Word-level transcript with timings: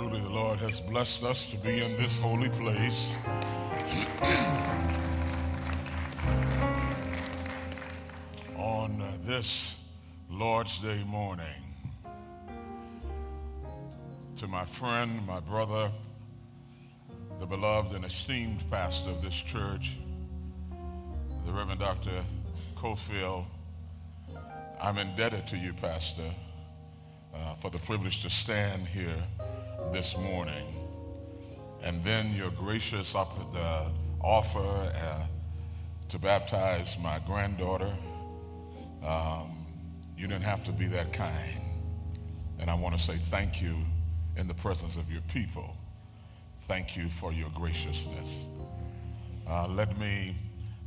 Truly, 0.00 0.20
the 0.20 0.28
Lord 0.30 0.58
has 0.60 0.80
blessed 0.80 1.24
us 1.24 1.50
to 1.50 1.58
be 1.58 1.84
in 1.84 1.94
this 1.98 2.16
holy 2.16 2.48
place. 2.48 3.12
On 8.56 9.04
this 9.26 9.76
Lord's 10.30 10.78
Day 10.78 11.04
morning, 11.06 11.74
to 14.38 14.46
my 14.46 14.64
friend, 14.64 15.26
my 15.26 15.40
brother, 15.40 15.92
the 17.38 17.44
beloved 17.44 17.94
and 17.94 18.06
esteemed 18.06 18.62
pastor 18.70 19.10
of 19.10 19.20
this 19.20 19.34
church, 19.34 19.98
the 21.44 21.52
Reverend 21.52 21.80
Dr. 21.80 22.24
Cofield, 22.74 23.44
I'm 24.80 24.96
indebted 24.96 25.46
to 25.48 25.58
you, 25.58 25.74
Pastor, 25.74 26.34
uh, 27.34 27.54
for 27.56 27.68
the 27.68 27.80
privilege 27.80 28.22
to 28.22 28.30
stand 28.30 28.88
here 28.88 29.22
this 29.92 30.16
morning. 30.16 30.66
And 31.82 32.04
then 32.04 32.34
your 32.34 32.50
gracious 32.50 33.14
offer 33.14 34.58
uh, 34.60 35.26
to 36.08 36.18
baptize 36.18 36.96
my 37.00 37.18
granddaughter. 37.20 37.92
Um, 39.04 39.66
you 40.16 40.28
didn't 40.28 40.44
have 40.44 40.62
to 40.64 40.72
be 40.72 40.86
that 40.86 41.12
kind. 41.12 41.60
And 42.58 42.70
I 42.70 42.74
want 42.74 42.96
to 42.96 43.02
say 43.02 43.16
thank 43.16 43.62
you 43.62 43.76
in 44.36 44.46
the 44.46 44.54
presence 44.54 44.96
of 44.96 45.10
your 45.10 45.22
people. 45.22 45.76
Thank 46.68 46.96
you 46.96 47.08
for 47.08 47.32
your 47.32 47.48
graciousness. 47.50 48.44
Uh, 49.48 49.66
let 49.68 49.98
me 49.98 50.36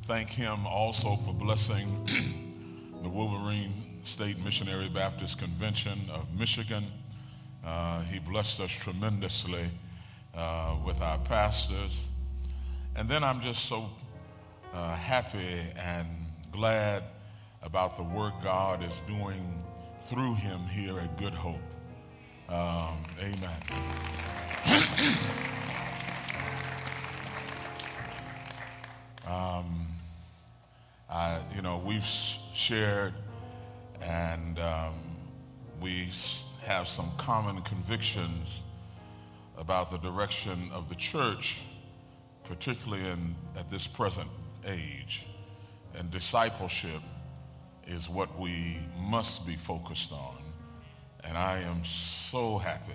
thank 0.05 0.29
him 0.29 0.65
also 0.65 1.17
for 1.25 1.33
blessing 1.33 2.05
the 3.03 3.09
Wolverine 3.09 3.73
State 4.03 4.37
Missionary 4.43 4.87
Baptist 4.87 5.37
Convention 5.37 6.09
of 6.11 6.33
Michigan. 6.39 6.85
Uh, 7.65 8.01
he 8.03 8.19
blessed 8.19 8.59
us 8.59 8.71
tremendously 8.71 9.69
uh, 10.35 10.75
with 10.85 11.01
our 11.01 11.17
pastors. 11.19 12.07
And 12.95 13.07
then 13.09 13.23
I'm 13.23 13.41
just 13.41 13.65
so 13.65 13.89
uh, 14.73 14.95
happy 14.95 15.61
and 15.77 16.07
glad 16.51 17.03
about 17.61 17.95
the 17.97 18.03
work 18.03 18.33
God 18.43 18.83
is 18.83 19.01
doing 19.07 19.63
through 20.03 20.35
him 20.35 20.59
here 20.65 20.99
at 20.99 21.17
Good 21.17 21.33
Hope. 21.33 21.61
Um, 22.49 23.01
amen. 23.19 23.61
um, 29.25 29.87
I, 31.09 31.39
you 31.55 31.61
know, 31.61 31.81
we've 31.85 32.05
shared 32.53 33.13
and 34.01 34.59
um, 34.59 34.93
we 35.79 36.11
have 36.63 36.87
some 36.87 37.11
common 37.17 37.61
convictions 37.61 38.61
about 39.57 39.91
the 39.91 39.97
direction 39.97 40.69
of 40.71 40.89
the 40.89 40.95
church, 40.95 41.59
particularly 42.45 43.07
in, 43.07 43.35
at 43.57 43.69
this 43.69 43.87
present 43.87 44.29
age. 44.65 45.25
And 45.95 46.09
discipleship 46.09 47.01
is 47.87 48.09
what 48.09 48.39
we 48.39 48.77
must 48.99 49.45
be 49.45 49.55
focused 49.55 50.11
on. 50.11 50.37
And 51.23 51.37
I 51.37 51.59
am 51.59 51.85
so 51.85 52.57
happy 52.57 52.91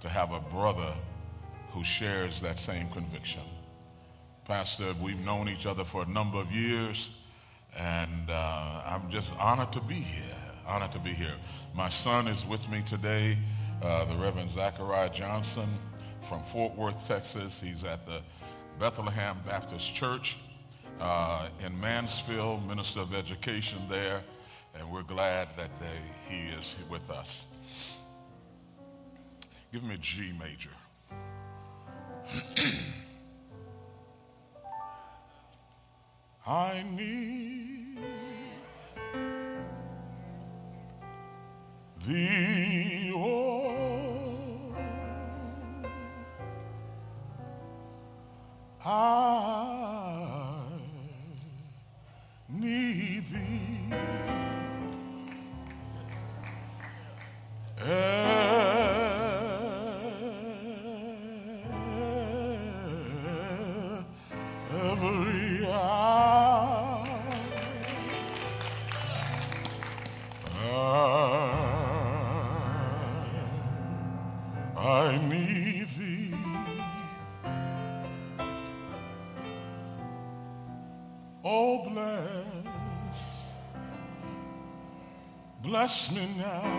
to 0.00 0.08
have 0.08 0.32
a 0.32 0.40
brother 0.40 0.92
who 1.70 1.84
shares 1.84 2.40
that 2.40 2.58
same 2.58 2.88
conviction. 2.90 3.42
Pastor, 4.44 4.94
we've 5.00 5.20
known 5.20 5.48
each 5.48 5.66
other 5.66 5.84
for 5.84 6.02
a 6.02 6.06
number 6.06 6.38
of 6.38 6.50
years, 6.52 7.10
and 7.76 8.30
uh, 8.30 8.82
I'm 8.86 9.10
just 9.10 9.32
honored 9.38 9.72
to 9.72 9.80
be 9.80 9.94
here. 9.94 10.35
Honored 10.66 10.90
to 10.92 10.98
be 10.98 11.12
here. 11.12 11.34
My 11.74 11.88
son 11.88 12.26
is 12.26 12.44
with 12.44 12.68
me 12.68 12.82
today, 12.82 13.38
uh, 13.82 14.04
the 14.06 14.16
Reverend 14.16 14.50
Zachariah 14.50 15.10
Johnson 15.10 15.68
from 16.28 16.42
Fort 16.42 16.74
Worth, 16.76 17.06
Texas. 17.06 17.60
He's 17.62 17.84
at 17.84 18.04
the 18.04 18.20
Bethlehem 18.80 19.36
Baptist 19.46 19.94
Church 19.94 20.38
uh, 21.00 21.48
in 21.64 21.78
Mansfield, 21.80 22.66
Minister 22.66 23.00
of 23.00 23.14
Education 23.14 23.78
there, 23.88 24.24
and 24.74 24.90
we're 24.90 25.02
glad 25.02 25.48
that 25.56 25.70
they, 25.78 26.00
he 26.28 26.48
is 26.48 26.74
with 26.90 27.08
us. 27.10 27.44
Give 29.72 29.84
me 29.84 29.94
a 29.94 29.98
G 29.98 30.32
major. 30.36 30.70
I 36.46 36.84
need 36.90 37.85
thee, 42.06 43.12
oh, 43.14 44.74
I 48.84 49.45
me 85.86 86.28
now, 86.36 86.75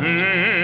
thee, 0.00 0.63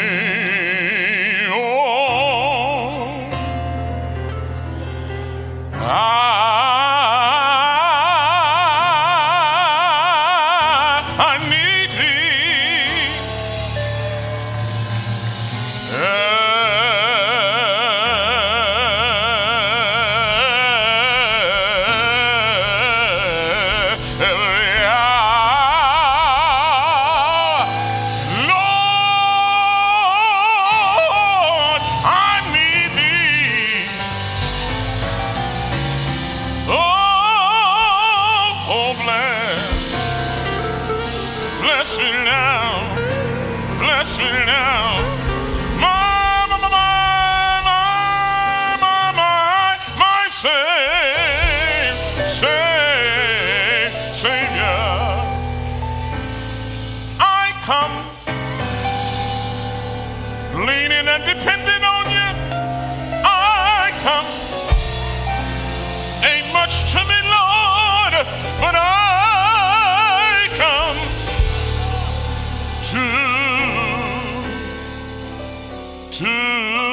Two. 76.10 76.89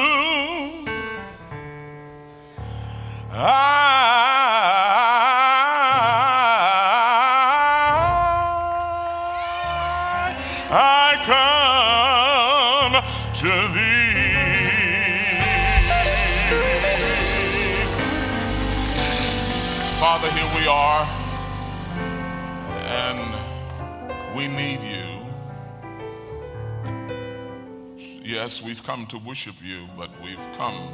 We've 28.62 28.82
come 28.82 29.06
to 29.06 29.18
worship 29.18 29.54
you, 29.62 29.88
but 29.96 30.10
we've 30.22 30.38
come 30.56 30.92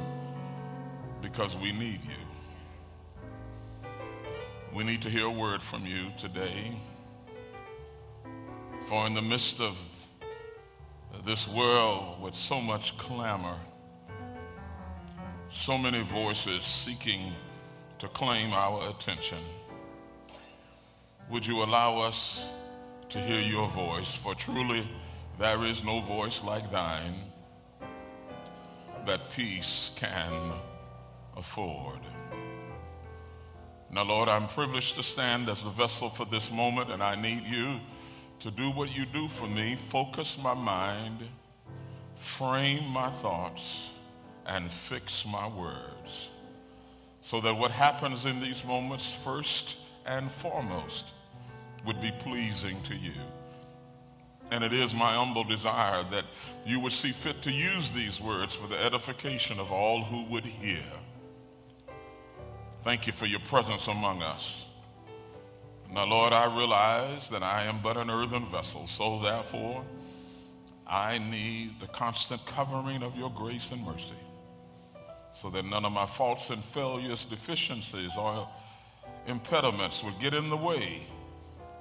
because 1.22 1.55
we 1.56 1.72
need 1.72 2.00
you. 2.05 3.88
We 4.75 4.84
need 4.84 5.02
to 5.02 5.11
hear 5.11 5.26
a 5.26 5.31
word 5.31 5.62
from 5.62 5.87
you 5.87 6.11
today. 6.19 6.76
For 8.87 9.06
in 9.06 9.14
the 9.14 9.22
midst 9.22 9.61
of 9.61 9.76
this 11.25 11.49
world 11.49 12.20
with 12.20 12.34
so 12.34 12.61
much 12.61 12.99
clamor, 12.99 13.56
so 15.55 15.78
many 15.78 16.02
voices 16.02 16.64
seeking 16.64 17.32
to 17.99 18.08
claim 18.08 18.52
our 18.52 18.90
attention, 18.90 19.38
would 21.31 21.46
you 21.46 21.62
allow 21.62 21.99
us 21.99 22.43
to 23.11 23.19
hear 23.19 23.40
your 23.40 23.69
voice? 23.70 24.14
For 24.14 24.34
truly, 24.34 24.88
there 25.38 25.64
is 25.64 25.82
no 25.82 26.00
voice 26.00 26.43
like 26.43 26.70
thine 26.70 27.14
that 29.06 29.30
peace 29.30 29.90
can 29.96 30.52
afford. 31.36 32.00
Now, 33.90 34.02
Lord, 34.04 34.28
I'm 34.28 34.48
privileged 34.48 34.96
to 34.96 35.02
stand 35.02 35.48
as 35.48 35.62
the 35.62 35.70
vessel 35.70 36.10
for 36.10 36.24
this 36.24 36.50
moment, 36.50 36.90
and 36.90 37.02
I 37.02 37.20
need 37.20 37.44
you 37.44 37.78
to 38.40 38.50
do 38.50 38.70
what 38.70 38.94
you 38.94 39.06
do 39.06 39.28
for 39.28 39.46
me 39.46 39.76
focus 39.76 40.36
my 40.42 40.54
mind, 40.54 41.20
frame 42.16 42.86
my 42.88 43.10
thoughts, 43.10 43.90
and 44.46 44.70
fix 44.70 45.24
my 45.24 45.48
words. 45.48 46.28
So 47.22 47.40
that 47.40 47.54
what 47.56 47.70
happens 47.70 48.24
in 48.24 48.40
these 48.40 48.64
moments, 48.64 49.14
first 49.14 49.76
and 50.04 50.30
foremost, 50.30 51.12
would 51.86 52.00
be 52.02 52.12
pleasing 52.20 52.82
to 52.82 52.94
you. 52.94 53.12
And 54.54 54.62
it 54.62 54.72
is 54.72 54.94
my 54.94 55.14
humble 55.14 55.42
desire 55.42 56.04
that 56.12 56.26
you 56.64 56.78
would 56.78 56.92
see 56.92 57.10
fit 57.10 57.42
to 57.42 57.50
use 57.50 57.90
these 57.90 58.20
words 58.20 58.54
for 58.54 58.68
the 58.68 58.78
edification 58.78 59.58
of 59.58 59.72
all 59.72 60.04
who 60.04 60.32
would 60.32 60.44
hear. 60.44 60.84
Thank 62.84 63.08
you 63.08 63.12
for 63.12 63.26
your 63.26 63.40
presence 63.40 63.88
among 63.88 64.22
us. 64.22 64.64
Now, 65.90 66.06
Lord, 66.06 66.32
I 66.32 66.44
realize 66.56 67.28
that 67.30 67.42
I 67.42 67.64
am 67.64 67.80
but 67.82 67.96
an 67.96 68.08
earthen 68.08 68.46
vessel, 68.46 68.86
so 68.86 69.18
therefore 69.18 69.84
I 70.86 71.18
need 71.18 71.80
the 71.80 71.88
constant 71.88 72.46
covering 72.46 73.02
of 73.02 73.16
your 73.16 73.30
grace 73.30 73.72
and 73.72 73.84
mercy 73.84 74.14
so 75.34 75.50
that 75.50 75.64
none 75.64 75.84
of 75.84 75.90
my 75.90 76.06
faults 76.06 76.50
and 76.50 76.62
failures, 76.62 77.24
deficiencies, 77.24 78.12
or 78.16 78.48
impediments 79.26 80.04
would 80.04 80.20
get 80.20 80.32
in 80.32 80.48
the 80.48 80.56
way 80.56 81.08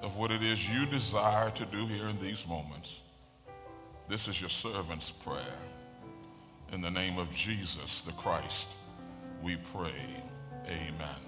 of 0.03 0.17
what 0.17 0.31
it 0.31 0.43
is 0.43 0.69
you 0.69 0.85
desire 0.85 1.49
to 1.51 1.65
do 1.65 1.87
here 1.87 2.09
in 2.09 2.19
these 2.19 2.45
moments. 2.45 2.99
This 4.09 4.27
is 4.27 4.39
your 4.39 4.49
servant's 4.49 5.09
prayer. 5.09 5.57
In 6.73 6.81
the 6.81 6.91
name 6.91 7.17
of 7.17 7.33
Jesus 7.33 8.01
the 8.01 8.11
Christ, 8.11 8.67
we 9.41 9.55
pray. 9.73 10.21
Amen. 10.65 11.21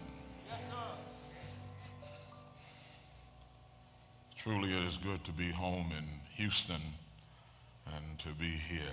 Truly, 4.38 4.74
it 4.74 4.84
is 4.84 4.98
good 4.98 5.24
to 5.24 5.32
be 5.32 5.50
home 5.52 5.92
in 5.98 6.04
Houston 6.36 6.82
and 7.88 8.20
to 8.20 8.30
be 8.38 8.50
here. 8.50 8.84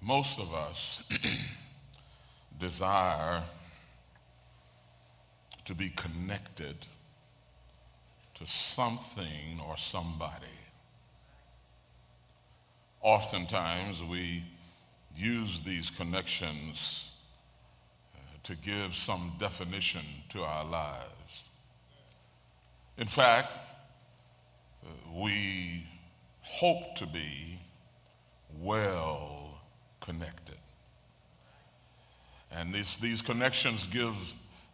Most 0.00 0.38
of 0.38 0.52
us 0.52 1.02
desire 2.64 3.42
to 5.66 5.74
be 5.74 5.90
connected 5.90 6.76
to 8.34 8.46
something 8.46 9.60
or 9.68 9.76
somebody. 9.76 10.58
Oftentimes, 13.02 14.02
we 14.02 14.42
use 15.14 15.60
these 15.66 15.90
connections 15.90 17.10
uh, 18.14 18.18
to 18.44 18.56
give 18.56 18.94
some 18.94 19.32
definition 19.38 20.06
to 20.30 20.42
our 20.42 20.64
lives. 20.64 21.34
In 22.96 23.06
fact, 23.06 23.52
uh, 24.82 24.88
we 25.22 25.86
hope 26.40 26.96
to 26.96 27.06
be 27.06 27.58
well 28.58 29.60
connected. 30.00 30.63
And 32.54 32.72
these, 32.72 32.96
these 32.96 33.20
connections 33.20 33.86
give, 33.86 34.16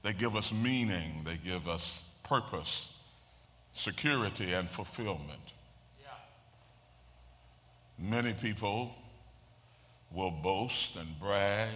they 0.03 0.13
give 0.13 0.37
us 0.37 0.53
meaning, 0.53 1.23
they 1.25 1.37
give 1.37 1.69
us 1.69 2.03
purpose, 2.23 2.91
security, 3.73 4.53
and 4.53 4.69
fulfillment. 4.69 5.41
Many 7.99 8.33
people 8.33 8.95
will 10.11 10.31
boast 10.31 10.97
and 10.97 11.09
brag 11.21 11.69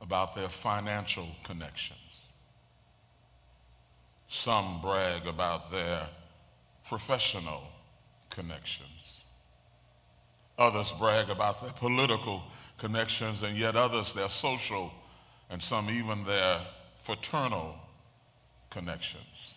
about 0.00 0.34
their 0.34 0.48
financial 0.48 1.26
connections. 1.44 1.98
Some 4.28 4.80
brag 4.82 5.26
about 5.26 5.70
their 5.70 6.08
professional 6.86 7.62
connections. 8.28 9.22
Others 10.58 10.92
brag 10.98 11.30
about 11.30 11.62
their 11.62 11.72
political 11.72 12.42
connections, 12.78 13.42
and 13.42 13.56
yet 13.56 13.76
others 13.76 14.12
their 14.12 14.28
social, 14.28 14.92
and 15.50 15.60
some 15.60 15.90
even 15.90 16.24
their 16.24 16.60
fraternal 17.02 17.76
connections. 18.70 19.54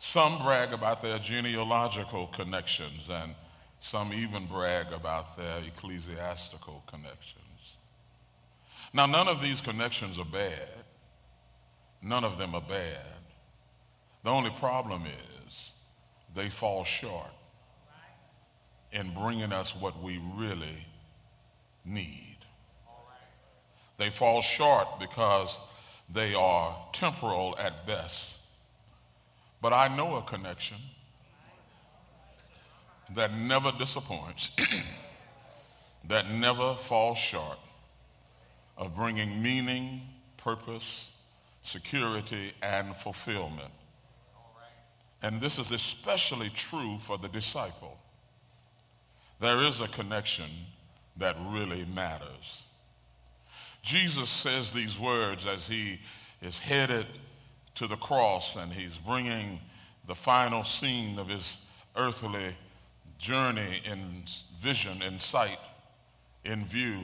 Some 0.00 0.42
brag 0.42 0.72
about 0.72 1.02
their 1.02 1.18
genealogical 1.18 2.26
connections, 2.28 3.08
and 3.08 3.34
some 3.80 4.12
even 4.12 4.46
brag 4.46 4.92
about 4.92 5.36
their 5.36 5.58
ecclesiastical 5.58 6.82
connections. 6.86 7.38
Now, 8.92 9.06
none 9.06 9.28
of 9.28 9.40
these 9.40 9.60
connections 9.60 10.18
are 10.18 10.24
bad. 10.24 10.68
None 12.02 12.24
of 12.24 12.36
them 12.36 12.54
are 12.54 12.60
bad. 12.60 13.06
The 14.24 14.30
only 14.30 14.50
problem 14.50 15.02
is 15.06 15.70
they 16.34 16.48
fall 16.50 16.84
short 16.84 17.30
in 18.92 19.14
bringing 19.14 19.52
us 19.52 19.74
what 19.74 20.00
we 20.02 20.20
really 20.34 20.86
need. 21.84 22.36
They 23.98 24.10
fall 24.10 24.42
short 24.42 24.98
because 24.98 25.58
they 26.12 26.34
are 26.34 26.76
temporal 26.92 27.56
at 27.58 27.86
best. 27.86 28.34
But 29.60 29.72
I 29.72 29.94
know 29.94 30.16
a 30.16 30.22
connection 30.22 30.78
that 33.14 33.32
never 33.34 33.72
disappoints, 33.72 34.50
that 36.08 36.30
never 36.30 36.74
falls 36.74 37.18
short 37.18 37.58
of 38.76 38.96
bringing 38.96 39.42
meaning, 39.42 40.00
purpose, 40.36 41.12
security, 41.64 42.52
and 42.62 42.96
fulfillment. 42.96 43.70
And 45.22 45.40
this 45.40 45.58
is 45.58 45.70
especially 45.70 46.50
true 46.50 46.98
for 46.98 47.16
the 47.16 47.28
disciple. 47.28 47.96
There 49.38 49.62
is 49.62 49.80
a 49.80 49.88
connection 49.88 50.50
that 51.16 51.36
really 51.48 51.84
matters. 51.94 52.64
Jesus 53.82 54.30
says 54.30 54.72
these 54.72 54.98
words 54.98 55.44
as 55.46 55.66
he 55.66 56.00
is 56.40 56.58
headed 56.58 57.06
to 57.74 57.86
the 57.86 57.96
cross 57.96 58.56
and 58.56 58.72
he's 58.72 58.96
bringing 58.98 59.60
the 60.06 60.14
final 60.14 60.64
scene 60.64 61.18
of 61.18 61.28
his 61.28 61.58
earthly 61.96 62.56
journey 63.18 63.82
in 63.84 64.22
vision, 64.60 65.02
in 65.02 65.18
sight, 65.18 65.58
in 66.44 66.64
view. 66.64 66.98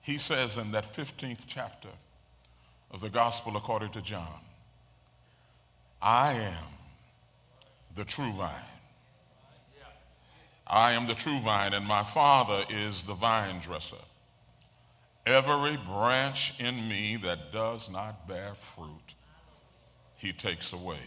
He 0.00 0.18
says 0.18 0.56
in 0.56 0.72
that 0.72 0.94
15th 0.94 1.44
chapter 1.46 1.88
of 2.90 3.00
the 3.00 3.10
Gospel 3.10 3.56
according 3.56 3.90
to 3.92 4.00
John, 4.00 4.40
I 6.00 6.32
am 6.32 6.64
the 7.94 8.04
true 8.04 8.32
vine. 8.32 8.54
I 10.70 10.92
am 10.92 11.08
the 11.08 11.16
true 11.16 11.40
vine, 11.40 11.74
and 11.74 11.84
my 11.84 12.04
Father 12.04 12.64
is 12.70 13.02
the 13.02 13.14
vine 13.14 13.58
dresser. 13.58 13.96
Every 15.26 15.76
branch 15.76 16.54
in 16.60 16.88
me 16.88 17.16
that 17.24 17.52
does 17.52 17.90
not 17.90 18.28
bear 18.28 18.54
fruit, 18.54 19.14
he 20.16 20.32
takes 20.32 20.72
away. 20.72 21.00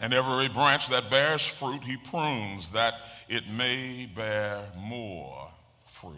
And 0.00 0.14
every 0.14 0.48
branch 0.48 0.88
that 0.88 1.10
bears 1.10 1.44
fruit, 1.44 1.84
he 1.84 1.98
prunes 1.98 2.70
that 2.70 2.94
it 3.28 3.46
may 3.46 4.06
bear 4.06 4.64
more 4.74 5.50
fruit. 5.86 6.16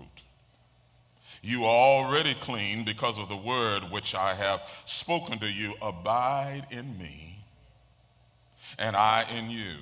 You 1.43 1.65
are 1.65 2.05
already 2.05 2.35
clean 2.35 2.85
because 2.85 3.19
of 3.19 3.29
the 3.29 3.37
word 3.37 3.91
which 3.91 4.15
I 4.15 4.35
have 4.35 4.61
spoken 4.87 5.41
to 5.41 5.51
you. 5.51 5.75
Abide 5.83 6.67
in 6.71 6.97
me, 6.99 7.41
and 8.79 8.95
I 8.95 9.25
in 9.35 9.51
you. 9.51 9.77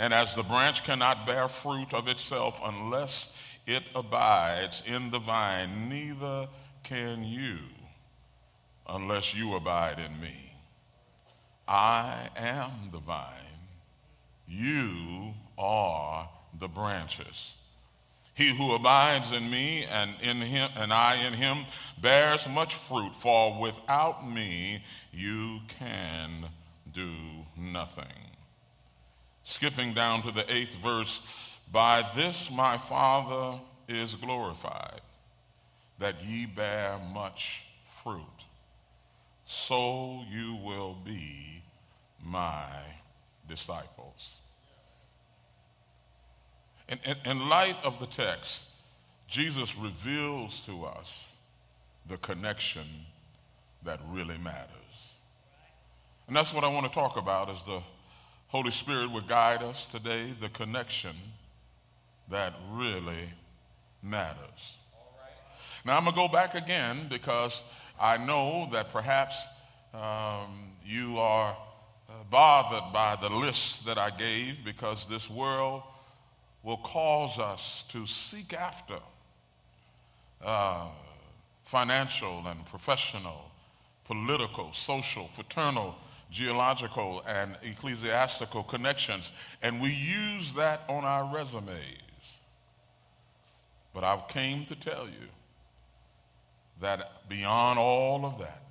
And 0.00 0.14
as 0.14 0.34
the 0.34 0.42
branch 0.42 0.82
cannot 0.82 1.26
bear 1.26 1.46
fruit 1.46 1.92
of 1.92 2.08
itself 2.08 2.58
unless 2.64 3.28
it 3.66 3.82
abides 3.94 4.82
in 4.86 5.10
the 5.10 5.18
vine, 5.18 5.90
neither 5.90 6.48
can 6.82 7.22
you 7.22 7.58
unless 8.88 9.34
you 9.34 9.54
abide 9.54 9.98
in 9.98 10.18
me. 10.18 10.54
I 11.68 12.30
am 12.34 12.88
the 12.90 12.98
vine, 12.98 13.60
you 14.48 15.34
are 15.58 16.30
the 16.58 16.68
branches. 16.68 17.52
He 18.32 18.56
who 18.56 18.74
abides 18.74 19.32
in 19.32 19.50
me 19.50 19.84
and 19.84 20.12
in 20.22 20.38
him 20.38 20.70
and 20.76 20.94
I 20.94 21.26
in 21.26 21.34
him 21.34 21.66
bears 22.00 22.48
much 22.48 22.74
fruit, 22.74 23.14
for 23.14 23.60
without 23.60 24.26
me 24.26 24.82
you 25.12 25.60
can 25.68 26.46
do 26.90 27.12
nothing. 27.54 28.29
Skipping 29.50 29.94
down 29.94 30.22
to 30.22 30.30
the 30.30 30.50
eighth 30.50 30.76
verse, 30.76 31.20
by 31.72 32.08
this 32.14 32.48
my 32.52 32.78
Father 32.78 33.58
is 33.88 34.14
glorified, 34.14 35.00
that 35.98 36.24
ye 36.24 36.46
bear 36.46 37.00
much 37.12 37.64
fruit. 38.04 38.22
So 39.46 40.20
you 40.30 40.54
will 40.54 40.96
be 41.04 41.64
my 42.24 42.68
disciples. 43.48 44.34
In, 46.88 47.00
in, 47.04 47.16
in, 47.24 47.48
light 47.48 47.76
of 47.82 47.98
the 47.98 48.06
text, 48.06 48.66
Jesus 49.26 49.76
reveals 49.76 50.60
to 50.60 50.84
us 50.84 51.26
the 52.08 52.18
connection 52.18 52.86
that 53.82 53.98
really 54.10 54.38
matters. 54.38 54.68
And 56.28 56.36
that's 56.36 56.54
what 56.54 56.62
I 56.62 56.68
want 56.68 56.86
to 56.86 56.92
talk 56.92 57.16
about 57.16 57.50
as 57.50 57.64
the 57.64 57.82
Holy 58.50 58.72
Spirit 58.72 59.12
would 59.12 59.28
guide 59.28 59.62
us 59.62 59.86
today, 59.86 60.34
the 60.40 60.48
connection 60.48 61.14
that 62.28 62.52
really 62.72 63.30
matters. 64.02 64.76
Now, 65.84 65.96
I'm 65.96 66.02
going 66.02 66.16
to 66.16 66.20
go 66.20 66.26
back 66.26 66.56
again 66.56 67.06
because 67.08 67.62
I 67.98 68.16
know 68.16 68.68
that 68.72 68.90
perhaps 68.90 69.40
um, 69.94 70.72
you 70.84 71.16
are 71.18 71.56
uh, 72.08 72.12
bothered 72.28 72.92
by 72.92 73.16
the 73.22 73.28
list 73.28 73.86
that 73.86 73.98
I 73.98 74.10
gave 74.10 74.64
because 74.64 75.06
this 75.06 75.30
world 75.30 75.82
will 76.64 76.78
cause 76.78 77.38
us 77.38 77.84
to 77.90 78.04
seek 78.08 78.52
after 78.52 78.98
uh, 80.44 80.88
financial 81.66 82.42
and 82.48 82.66
professional, 82.66 83.52
political, 84.06 84.72
social, 84.72 85.28
fraternal, 85.28 85.94
geological, 86.30 87.22
and 87.26 87.56
ecclesiastical 87.62 88.62
connections, 88.62 89.30
and 89.62 89.80
we 89.80 89.90
use 89.90 90.52
that 90.54 90.82
on 90.88 91.04
our 91.04 91.34
resumes. 91.34 91.98
But 93.92 94.04
I 94.04 94.22
came 94.28 94.64
to 94.66 94.76
tell 94.76 95.06
you 95.06 95.28
that 96.80 97.28
beyond 97.28 97.78
all 97.78 98.24
of 98.24 98.38
that, 98.38 98.62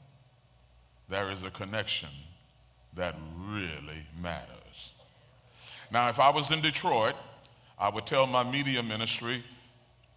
there 1.10 1.32
is 1.32 1.44
a 1.44 1.52
connection 1.52 2.10
that 2.96 3.16
really 3.48 4.06
matters. 4.22 4.94
Now, 5.92 6.10
if 6.10 6.20
I 6.20 6.30
was 6.30 6.52
in 6.52 6.62
Detroit, 6.62 7.16
I 7.78 7.90
would 7.90 8.06
tell 8.06 8.28
my 8.28 8.44
media 8.44 8.84
ministry 8.84 9.44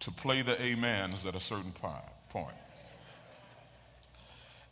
to 0.01 0.11
play 0.11 0.41
the 0.41 0.59
amens 0.61 1.25
at 1.25 1.35
a 1.35 1.39
certain 1.39 1.73
point. 2.29 2.53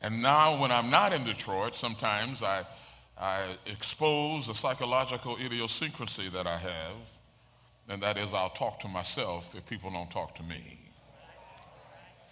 And 0.02 0.22
now, 0.22 0.60
when 0.60 0.72
I'm 0.72 0.90
not 0.90 1.14
in 1.14 1.24
Detroit, 1.24 1.76
sometimes 1.76 2.42
I, 2.42 2.66
I 3.20 3.44
expose 3.68 4.50
a 4.50 4.56
psychological 4.56 5.38
idiosyncrasy 5.38 6.30
that 6.30 6.48
I 6.48 6.58
have, 6.58 6.96
and 7.88 8.02
that 8.02 8.18
is 8.18 8.34
I'll 8.34 8.50
talk 8.50 8.80
to 8.80 8.88
myself 8.88 9.54
if 9.56 9.66
people 9.68 9.92
don't 9.92 10.10
talk 10.10 10.36
to 10.36 10.44
me. 10.44 10.80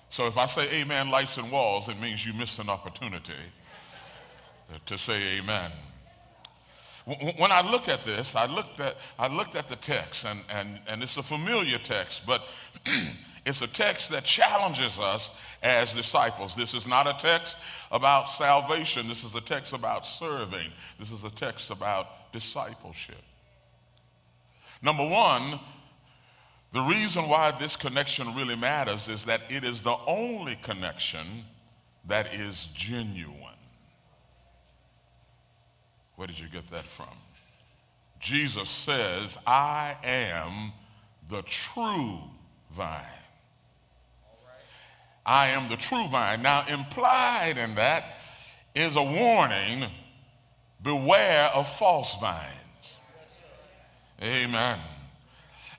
So 0.09 0.25
if 0.25 0.37
I 0.37 0.47
say 0.47 0.67
amen, 0.81 1.11
lights 1.11 1.37
and 1.37 1.51
walls, 1.51 1.87
it 1.87 1.99
means 1.99 2.25
you 2.25 2.33
missed 2.33 2.57
an 2.57 2.69
opportunity 2.69 3.33
to 4.87 4.97
say 4.97 5.37
amen. 5.37 5.71
When 7.05 7.51
I 7.51 7.61
look 7.61 7.87
at 7.87 8.03
this, 8.03 8.35
I 8.35 8.45
looked 8.45 8.79
at, 8.79 8.95
I 9.17 9.27
looked 9.27 9.55
at 9.55 9.67
the 9.67 9.75
text, 9.75 10.25
and, 10.25 10.41
and, 10.49 10.79
and 10.87 11.03
it's 11.03 11.17
a 11.17 11.23
familiar 11.23 11.77
text, 11.77 12.23
but 12.25 12.43
it's 13.45 13.61
a 13.61 13.67
text 13.67 14.09
that 14.09 14.25
challenges 14.25 14.97
us 14.99 15.29
as 15.61 15.93
disciples. 15.93 16.55
This 16.55 16.73
is 16.73 16.87
not 16.87 17.07
a 17.07 17.13
text 17.19 17.55
about 17.91 18.29
salvation. 18.29 19.07
This 19.07 19.23
is 19.23 19.35
a 19.35 19.41
text 19.41 19.73
about 19.73 20.05
serving. 20.05 20.71
This 20.99 21.11
is 21.11 21.23
a 21.23 21.29
text 21.29 21.69
about 21.69 22.31
discipleship. 22.31 23.21
Number 24.81 25.05
one, 25.05 25.59
the 26.71 26.81
reason 26.81 27.27
why 27.27 27.51
this 27.51 27.75
connection 27.75 28.35
really 28.35 28.55
matters 28.55 29.07
is 29.07 29.25
that 29.25 29.51
it 29.51 29.63
is 29.63 29.81
the 29.81 29.95
only 30.05 30.55
connection 30.55 31.43
that 32.07 32.33
is 32.33 32.67
genuine. 32.75 33.35
Where 36.15 36.27
did 36.27 36.39
you 36.39 36.47
get 36.47 36.69
that 36.71 36.83
from? 36.83 37.07
Jesus 38.19 38.69
says, 38.69 39.37
I 39.47 39.95
am 40.03 40.73
the 41.29 41.41
true 41.43 42.19
vine. 42.71 43.18
I 45.25 45.49
am 45.49 45.69
the 45.69 45.77
true 45.77 46.07
vine. 46.07 46.41
Now, 46.41 46.65
implied 46.67 47.57
in 47.57 47.75
that 47.75 48.03
is 48.75 48.95
a 48.95 49.03
warning 49.03 49.89
beware 50.81 51.49
of 51.53 51.67
false 51.67 52.15
vines. 52.19 52.55
Amen. 54.21 54.79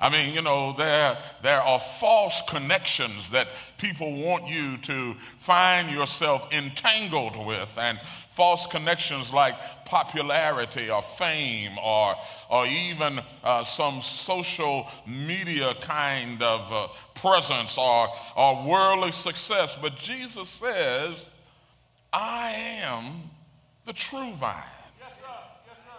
I 0.00 0.09
mean, 0.09 0.35
you 0.35 0.40
know, 0.40 0.73
there, 0.73 1.18
there 1.42 1.61
are 1.61 1.78
false 1.78 2.40
connections 2.49 3.28
that 3.30 3.49
people 3.76 4.12
want 4.12 4.49
you 4.49 4.78
to 4.78 5.14
find 5.37 5.90
yourself 5.90 6.50
entangled 6.54 7.37
with, 7.37 7.76
and 7.78 8.00
false 8.40 8.66
connections 8.66 9.30
like 9.30 9.54
popularity 9.85 10.88
or 10.88 11.02
fame 11.02 11.76
or, 11.78 12.14
or 12.49 12.66
even 12.66 13.20
uh, 13.44 13.62
some 13.64 14.00
social 14.00 14.88
media 15.06 15.75
kind 15.82 16.42
of 16.42 16.73
uh, 16.73 16.88
presence 17.14 17.76
or, 17.76 18.09
or 18.35 18.64
worldly 18.66 19.12
success. 19.12 19.76
But 19.78 19.94
Jesus 19.97 20.49
says, 20.49 21.28
I 22.14 22.52
am 22.82 23.04
the 23.85 23.92
true 23.92 24.32
vine. 24.32 24.54
Yes, 24.99 25.18
sir. 25.20 25.26
Yes, 25.68 25.85
sir. 25.85 25.90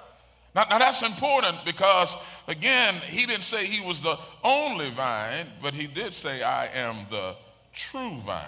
Now, 0.55 0.65
now 0.67 0.79
that's 0.79 1.03
important 1.03 1.63
because 1.63 2.15
Again, 2.47 2.95
he 3.05 3.25
didn't 3.25 3.43
say 3.43 3.65
he 3.65 3.85
was 3.85 4.01
the 4.01 4.17
only 4.43 4.89
vine, 4.91 5.47
but 5.61 5.73
he 5.73 5.87
did 5.87 6.13
say, 6.13 6.41
I 6.41 6.65
am 6.67 7.05
the 7.09 7.35
true 7.73 8.17
vine. 8.25 8.45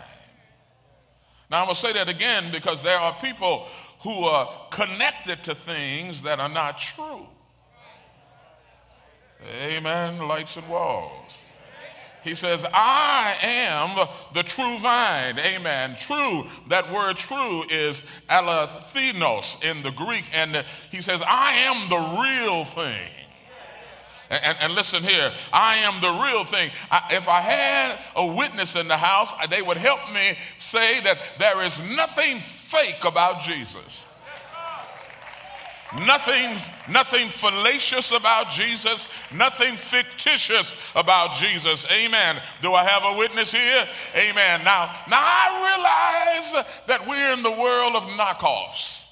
Now, 1.50 1.59
I'm 1.59 1.65
going 1.67 1.75
to 1.75 1.81
say 1.81 1.93
that 1.93 2.09
again 2.09 2.51
because 2.51 2.81
there 2.81 2.97
are 2.97 3.13
people 3.21 3.67
who 4.03 4.25
are 4.25 4.67
connected 4.69 5.43
to 5.45 5.55
things 5.55 6.22
that 6.24 6.39
are 6.39 6.50
not 6.50 6.79
true. 6.79 7.25
Amen. 9.62 10.27
Lights 10.27 10.55
and 10.57 10.67
walls. 10.69 11.33
He 12.24 12.36
says, 12.36 12.65
I 12.74 13.36
am 13.41 14.07
the 14.33 14.43
true 14.43 14.79
vine. 14.79 15.38
Amen. 15.39 15.98
True, 16.00 16.48
that 16.69 16.89
word 16.91 17.17
true 17.17 17.63
is 17.69 18.01
alethinos 18.29 19.62
in 19.62 19.83
the 19.83 19.91
Greek. 19.91 20.25
And 20.31 20.63
he 20.89 21.01
says, 21.01 21.22
I 21.27 21.53
am 21.53 21.89
the 21.89 21.98
real 22.22 22.63
thing. 22.63 23.10
And, 24.41 24.57
and, 24.59 24.73
listen 24.73 25.03
here, 25.03 25.31
I 25.51 25.75
am 25.77 26.01
the 26.01 26.23
real 26.23 26.43
thing. 26.43 26.71
I, 26.89 27.09
if 27.11 27.27
I 27.27 27.41
had 27.41 27.99
a 28.15 28.25
witness 28.25 28.75
in 28.75 28.87
the 28.87 28.97
house, 28.97 29.31
they 29.49 29.61
would 29.61 29.77
help 29.77 29.99
me 30.11 30.37
say 30.59 31.01
that 31.01 31.19
there 31.37 31.63
is 31.63 31.79
nothing 31.95 32.39
fake 32.39 33.05
about 33.05 33.41
Jesus. 33.41 34.05
Nothing, 36.07 36.57
nothing 36.91 37.29
fallacious 37.29 38.11
about 38.11 38.49
Jesus, 38.49 39.07
nothing 39.31 39.75
fictitious 39.75 40.73
about 40.95 41.35
Jesus. 41.35 41.85
Amen. 41.91 42.41
Do 42.63 42.73
I 42.73 42.83
have 42.83 43.03
a 43.05 43.19
witness 43.19 43.51
here? 43.51 43.87
Amen. 44.15 44.63
Now, 44.63 44.89
now 45.07 45.21
I 45.21 46.49
realize 46.49 46.65
that 46.87 47.07
we're 47.07 47.33
in 47.33 47.43
the 47.43 47.51
world 47.51 47.95
of 47.95 48.03
knockoffs. 48.03 49.02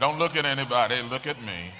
Don't 0.00 0.18
look 0.18 0.36
at 0.36 0.44
anybody, 0.44 1.02
look 1.02 1.26
at 1.26 1.40
me. 1.42 1.72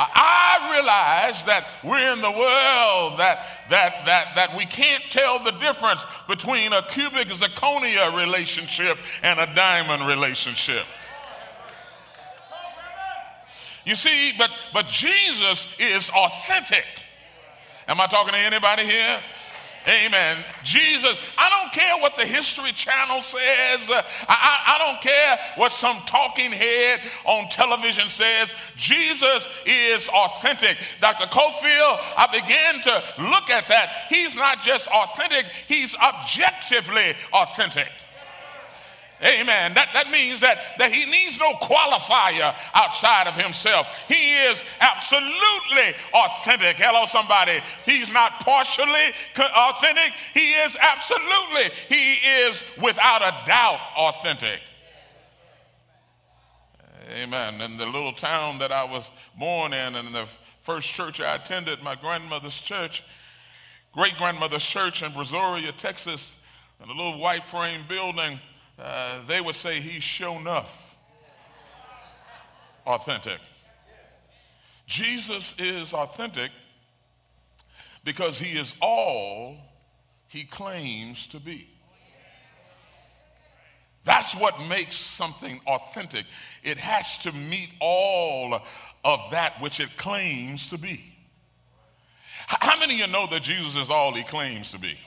I 0.00 0.70
realize 0.70 1.44
that 1.46 1.66
we're 1.82 2.12
in 2.12 2.20
the 2.20 2.30
world 2.30 3.18
that, 3.18 3.44
that, 3.68 4.06
that, 4.06 4.32
that 4.36 4.56
we 4.56 4.64
can't 4.64 5.02
tell 5.10 5.42
the 5.42 5.50
difference 5.52 6.06
between 6.28 6.72
a 6.72 6.82
cubic 6.82 7.26
zirconia 7.28 8.16
relationship 8.16 8.96
and 9.22 9.40
a 9.40 9.52
diamond 9.54 10.06
relationship. 10.06 10.84
You 13.84 13.96
see, 13.96 14.34
but, 14.38 14.50
but 14.72 14.86
Jesus 14.86 15.66
is 15.80 16.10
authentic. 16.10 16.84
Am 17.88 18.00
I 18.00 18.06
talking 18.06 18.34
to 18.34 18.38
anybody 18.38 18.84
here? 18.84 19.18
Amen. 19.88 20.44
Jesus, 20.62 21.18
I 21.38 21.48
don't 21.48 21.72
care 21.72 21.96
what 21.98 22.14
the 22.14 22.26
History 22.26 22.72
Channel 22.72 23.22
says. 23.22 23.88
Uh, 23.88 24.02
I, 24.28 24.36
I, 24.36 24.74
I, 24.74 24.78
don't 24.78 25.00
care 25.00 25.38
what 25.56 25.72
some 25.72 25.98
talking 26.04 26.52
head 26.52 27.00
on 27.24 27.48
television 27.48 28.10
says. 28.10 28.52
Jesus 28.76 29.48
is 29.64 30.08
authentic. 30.08 30.76
Dr. 31.00 31.24
Cofield, 31.26 32.00
I 32.16 32.28
began 32.30 32.82
to 32.82 33.30
look 33.30 33.48
at 33.48 33.66
that. 33.68 34.06
He's 34.10 34.34
not 34.34 34.62
just 34.62 34.88
authentic, 34.88 35.46
he's 35.66 35.96
objectively 35.96 37.14
authentic. 37.32 37.88
Amen. 39.22 39.74
That, 39.74 39.88
that 39.94 40.10
means 40.12 40.40
that, 40.40 40.78
that 40.78 40.92
he 40.92 41.04
needs 41.10 41.38
no 41.40 41.52
qualifier 41.54 42.54
outside 42.72 43.26
of 43.26 43.34
himself. 43.34 43.86
He 44.06 44.34
is 44.46 44.62
absolutely 44.80 45.98
authentic. 46.14 46.76
Hello, 46.76 47.04
somebody. 47.04 47.58
He's 47.84 48.12
not 48.12 48.38
partially 48.40 49.10
authentic. 49.36 50.12
He 50.34 50.52
is 50.52 50.76
absolutely, 50.80 51.74
he 51.88 52.14
is 52.46 52.62
without 52.80 53.22
a 53.22 53.34
doubt 53.44 53.80
authentic. 53.96 54.60
Amen. 57.20 57.60
In 57.60 57.76
the 57.76 57.86
little 57.86 58.12
town 58.12 58.60
that 58.60 58.70
I 58.70 58.84
was 58.84 59.10
born 59.36 59.72
in, 59.72 59.96
and 59.96 60.06
in 60.06 60.12
the 60.12 60.28
first 60.62 60.88
church 60.88 61.20
I 61.20 61.34
attended, 61.34 61.82
my 61.82 61.96
grandmother's 61.96 62.56
church, 62.56 63.02
great 63.92 64.16
grandmother's 64.16 64.64
church 64.64 65.02
in 65.02 65.10
Brazoria, 65.10 65.74
Texas, 65.74 66.36
in 66.80 66.88
a 66.88 66.92
little 66.92 67.18
white 67.18 67.42
frame 67.42 67.84
building 67.88 68.38
uh, 68.78 69.20
they 69.26 69.40
would 69.40 69.56
say 69.56 69.80
he's 69.80 70.04
shown 70.04 70.42
enough 70.42 70.96
authentic. 72.86 73.38
Jesus 74.86 75.54
is 75.58 75.92
authentic 75.92 76.50
because 78.04 78.38
he 78.38 78.58
is 78.58 78.74
all 78.80 79.56
he 80.28 80.44
claims 80.44 81.26
to 81.28 81.40
be. 81.40 81.68
That's 84.04 84.34
what 84.34 84.58
makes 84.68 84.96
something 84.96 85.60
authentic. 85.66 86.24
It 86.62 86.78
has 86.78 87.18
to 87.18 87.32
meet 87.32 87.68
all 87.80 88.62
of 89.04 89.20
that 89.32 89.60
which 89.60 89.80
it 89.80 89.94
claims 89.98 90.68
to 90.68 90.78
be. 90.78 91.12
How 92.46 92.78
many 92.78 92.94
of 92.94 93.00
you 93.00 93.12
know 93.12 93.26
that 93.26 93.42
Jesus 93.42 93.76
is 93.76 93.90
all 93.90 94.14
he 94.14 94.22
claims 94.22 94.70
to 94.70 94.78
be? 94.78 94.98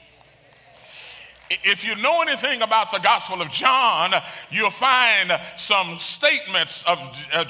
If 1.63 1.85
you 1.85 1.95
know 1.95 2.21
anything 2.21 2.61
about 2.61 2.91
the 2.91 2.99
Gospel 2.99 3.41
of 3.41 3.49
John, 3.49 4.13
you'll 4.51 4.69
find 4.71 5.31
some 5.57 5.97
statements 5.99 6.83
of 6.87 6.99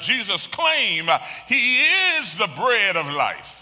Jesus' 0.00 0.46
claim. 0.46 1.08
He 1.46 1.80
is 1.80 2.34
the 2.34 2.50
bread 2.56 2.96
of 2.96 3.06
life 3.06 3.61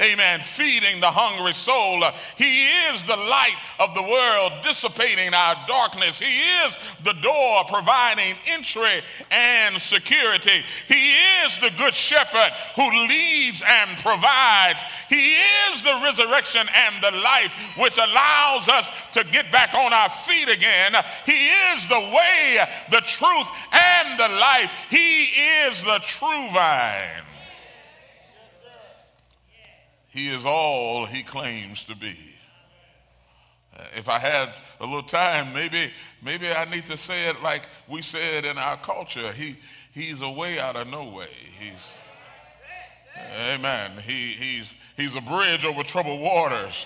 amen, 0.00 0.40
feeding 0.40 1.00
the 1.00 1.10
hungry 1.10 1.54
soul. 1.54 2.02
He 2.36 2.66
is 2.90 3.04
the 3.04 3.16
light 3.16 3.56
of 3.80 3.94
the 3.94 4.02
world, 4.02 4.52
dissipating 4.62 5.34
our 5.34 5.56
darkness. 5.66 6.18
He 6.18 6.40
is 6.66 6.76
the 7.04 7.14
door 7.22 7.64
providing 7.68 8.36
entry 8.46 9.02
and 9.30 9.76
security. 9.76 10.62
He 10.86 11.12
is 11.44 11.58
the 11.58 11.72
good 11.78 11.94
shepherd 11.94 12.52
who 12.76 12.88
leads 13.08 13.62
and 13.64 13.98
provides. 13.98 14.80
He 15.08 15.34
is 15.70 15.82
the 15.82 16.00
resurrection 16.02 16.66
and 16.74 17.02
the 17.02 17.16
life 17.22 17.52
which 17.76 17.96
allows 17.98 18.68
us 18.68 18.88
to 19.12 19.24
get 19.24 19.50
back 19.52 19.74
on 19.74 19.92
our 19.92 20.08
feet 20.08 20.48
again. 20.48 20.94
He 21.26 21.48
is 21.74 21.86
the 21.88 22.00
way, 22.00 22.66
the 22.90 23.00
truth, 23.00 23.48
and 23.72 24.18
the 24.18 24.28
life. 24.28 24.70
He 24.90 25.24
is 25.66 25.82
the 25.82 26.00
true 26.02 26.50
vine. 26.52 27.27
He 30.18 30.26
is 30.26 30.44
all 30.44 31.06
he 31.06 31.22
claims 31.22 31.84
to 31.84 31.94
be. 31.94 32.16
If 33.94 34.08
I 34.08 34.18
had 34.18 34.52
a 34.80 34.84
little 34.84 35.04
time, 35.04 35.54
maybe, 35.54 35.92
maybe 36.24 36.50
I 36.50 36.64
need 36.64 36.86
to 36.86 36.96
say 36.96 37.28
it 37.28 37.40
like 37.40 37.68
we 37.88 38.02
say 38.02 38.36
it 38.36 38.44
in 38.44 38.58
our 38.58 38.76
culture. 38.78 39.32
He, 39.32 39.58
he's 39.94 40.20
a 40.20 40.28
way 40.28 40.58
out 40.58 40.74
of 40.74 40.88
no 40.88 41.04
way. 41.04 41.28
He's, 41.60 41.94
amen. 43.48 43.92
He, 44.04 44.32
he's, 44.32 44.74
he's 44.96 45.14
a 45.14 45.20
bridge 45.20 45.64
over 45.64 45.84
troubled 45.84 46.20
waters. 46.20 46.84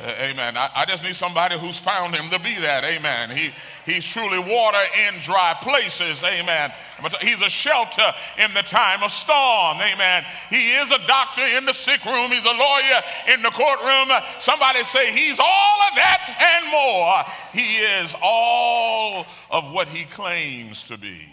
Uh, 0.00 0.12
amen. 0.20 0.56
I, 0.56 0.70
I, 0.76 0.84
just 0.84 1.02
need 1.02 1.16
somebody 1.16 1.58
who's 1.58 1.76
found 1.76 2.14
him 2.14 2.30
to 2.30 2.38
be 2.38 2.54
that. 2.60 2.84
Amen. 2.84 3.30
He, 3.30 3.50
he's 3.84 4.06
truly 4.06 4.38
water 4.38 4.78
in 5.08 5.20
dry 5.22 5.56
places. 5.60 6.22
Amen. 6.22 6.70
But 7.02 7.20
he's 7.20 7.42
a 7.42 7.48
shelter 7.48 8.12
in 8.38 8.54
the 8.54 8.62
time 8.62 9.02
of 9.02 9.10
storm. 9.10 9.78
Amen. 9.78 10.24
He 10.50 10.70
is 10.70 10.92
a 10.92 11.04
doctor 11.08 11.42
in 11.42 11.66
the 11.66 11.72
sick 11.72 12.04
room. 12.04 12.30
He's 12.30 12.44
a 12.44 12.52
lawyer 12.52 13.02
in 13.34 13.42
the 13.42 13.50
courtroom. 13.50 14.08
Somebody 14.38 14.84
say 14.84 15.10
he's 15.10 15.40
all 15.40 15.78
of 15.90 15.96
that 15.96 16.60
and 16.62 16.70
more. 16.70 17.34
He 17.52 17.78
is 17.78 18.14
all 18.22 19.26
of 19.50 19.72
what 19.72 19.88
he 19.88 20.04
claims 20.04 20.84
to 20.84 20.96
be. 20.96 21.26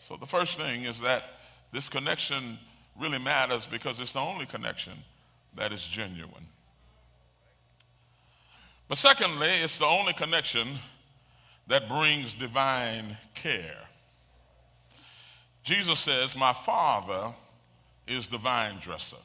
So 0.00 0.16
the 0.16 0.26
first 0.26 0.58
thing 0.58 0.84
is 0.84 0.98
that 1.00 1.24
this 1.70 1.90
connection 1.90 2.58
really 2.98 3.18
matters 3.18 3.66
because 3.66 4.00
it's 4.00 4.12
the 4.12 4.20
only 4.20 4.46
connection 4.46 4.94
that 5.56 5.72
is 5.72 5.84
genuine. 5.84 6.46
But 8.88 8.98
secondly, 8.98 9.48
it's 9.48 9.78
the 9.78 9.86
only 9.86 10.12
connection 10.12 10.78
that 11.68 11.88
brings 11.88 12.34
divine 12.34 13.16
care. 13.34 13.86
Jesus 15.62 16.00
says, 16.00 16.36
My 16.36 16.52
Father 16.52 17.32
is 18.08 18.28
the 18.28 18.38
vine 18.38 18.78
dresser. 18.80 19.16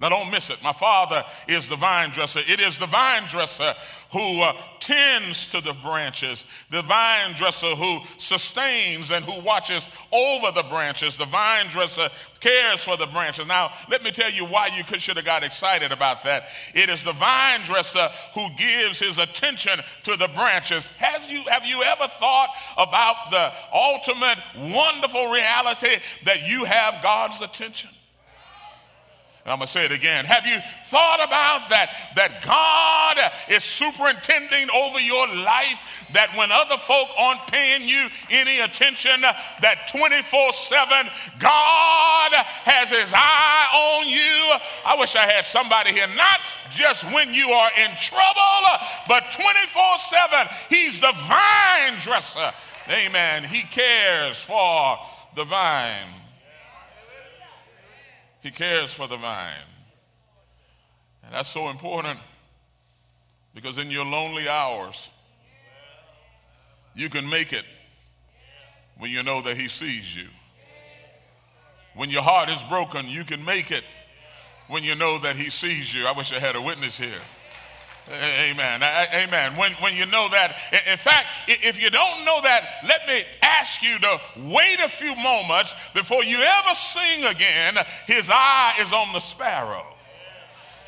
Now, 0.00 0.08
don't 0.08 0.30
miss 0.30 0.48
it. 0.48 0.62
My 0.62 0.72
father 0.72 1.22
is 1.46 1.68
the 1.68 1.76
vine 1.76 2.10
dresser. 2.10 2.40
It 2.48 2.58
is 2.58 2.78
the 2.78 2.86
vine 2.86 3.24
dresser 3.28 3.74
who 4.10 4.40
uh, 4.40 4.54
tends 4.80 5.46
to 5.48 5.60
the 5.60 5.74
branches, 5.74 6.46
the 6.70 6.80
vine 6.82 7.34
dresser 7.34 7.74
who 7.76 7.98
sustains 8.16 9.10
and 9.10 9.26
who 9.26 9.42
watches 9.42 9.86
over 10.10 10.52
the 10.52 10.62
branches. 10.70 11.16
The 11.16 11.26
vine 11.26 11.66
dresser 11.66 12.08
cares 12.40 12.82
for 12.82 12.96
the 12.96 13.06
branches. 13.08 13.46
Now, 13.46 13.72
let 13.90 14.02
me 14.02 14.10
tell 14.10 14.30
you 14.30 14.46
why 14.46 14.70
you 14.74 14.98
should 14.98 15.16
have 15.16 15.26
got 15.26 15.44
excited 15.44 15.92
about 15.92 16.24
that. 16.24 16.48
It 16.74 16.88
is 16.88 17.02
the 17.04 17.12
vine 17.12 17.60
dresser 17.66 18.08
who 18.32 18.48
gives 18.56 18.98
his 18.98 19.18
attention 19.18 19.80
to 20.04 20.16
the 20.16 20.28
branches. 20.28 20.86
Has 20.96 21.28
you, 21.28 21.44
have 21.48 21.66
you 21.66 21.82
ever 21.82 22.08
thought 22.08 22.48
about 22.78 23.30
the 23.30 23.52
ultimate 23.76 24.38
wonderful 24.74 25.30
reality 25.30 26.00
that 26.24 26.48
you 26.48 26.64
have 26.64 27.02
God's 27.02 27.42
attention? 27.42 27.90
I'm 29.50 29.58
going 29.58 29.66
to 29.66 29.72
say 29.72 29.84
it 29.84 29.92
again. 29.92 30.24
Have 30.24 30.46
you 30.46 30.58
thought 30.84 31.20
about 31.22 31.68
that? 31.70 32.12
That 32.16 32.42
God 32.42 33.18
is 33.48 33.64
superintending 33.64 34.70
over 34.70 35.00
your 35.00 35.26
life, 35.26 35.80
that 36.12 36.30
when 36.36 36.50
other 36.52 36.76
folk 36.76 37.08
aren't 37.18 37.46
paying 37.48 37.88
you 37.88 38.08
any 38.30 38.60
attention, 38.60 39.20
that 39.20 39.88
24 39.90 40.52
7, 40.52 41.10
God 41.38 42.32
has 42.64 42.90
his 42.90 43.10
eye 43.14 43.66
on 43.74 44.08
you. 44.08 44.56
I 44.86 44.96
wish 44.98 45.16
I 45.16 45.26
had 45.26 45.46
somebody 45.46 45.92
here, 45.92 46.08
not 46.14 46.40
just 46.70 47.04
when 47.12 47.34
you 47.34 47.50
are 47.50 47.70
in 47.78 47.90
trouble, 47.98 48.62
but 49.08 49.32
24 49.32 49.98
7, 49.98 50.46
he's 50.68 51.00
the 51.00 51.12
vine 51.26 51.98
dresser. 52.00 52.52
Amen. 52.88 53.44
He 53.44 53.62
cares 53.62 54.38
for 54.38 54.98
the 55.34 55.44
vine. 55.44 56.19
He 58.40 58.50
cares 58.50 58.92
for 58.92 59.06
the 59.06 59.16
vine. 59.16 59.52
And 61.24 61.34
that's 61.34 61.48
so 61.48 61.70
important 61.70 62.18
because 63.54 63.78
in 63.78 63.90
your 63.90 64.04
lonely 64.04 64.48
hours, 64.48 65.08
you 66.94 67.08
can 67.08 67.28
make 67.28 67.52
it 67.52 67.64
when 68.98 69.10
you 69.10 69.22
know 69.22 69.42
that 69.42 69.56
He 69.56 69.68
sees 69.68 70.16
you. 70.16 70.26
When 71.94 72.10
your 72.10 72.22
heart 72.22 72.48
is 72.48 72.62
broken, 72.64 73.08
you 73.08 73.24
can 73.24 73.44
make 73.44 73.70
it 73.70 73.84
when 74.68 74.84
you 74.84 74.94
know 74.94 75.18
that 75.18 75.36
He 75.36 75.50
sees 75.50 75.92
you. 75.94 76.06
I 76.06 76.12
wish 76.12 76.32
I 76.32 76.38
had 76.38 76.56
a 76.56 76.62
witness 76.62 76.96
here. 76.96 77.20
Amen. 78.08 78.82
Amen. 78.82 79.56
When, 79.56 79.72
when 79.74 79.94
you 79.94 80.06
know 80.06 80.28
that, 80.30 80.56
in 80.90 80.96
fact, 80.96 81.28
if 81.46 81.80
you 81.80 81.90
don't 81.90 82.24
know 82.24 82.40
that, 82.42 82.80
let 82.86 83.06
me 83.06 83.24
ask 83.42 83.82
you 83.82 83.98
to 83.98 84.20
wait 84.36 84.80
a 84.80 84.88
few 84.88 85.14
moments 85.14 85.74
before 85.94 86.24
you 86.24 86.38
ever 86.38 86.74
sing 86.74 87.24
again. 87.26 87.76
His 88.06 88.28
eye 88.30 88.74
is 88.80 88.92
on 88.92 89.12
the 89.12 89.20
sparrow. 89.20 89.84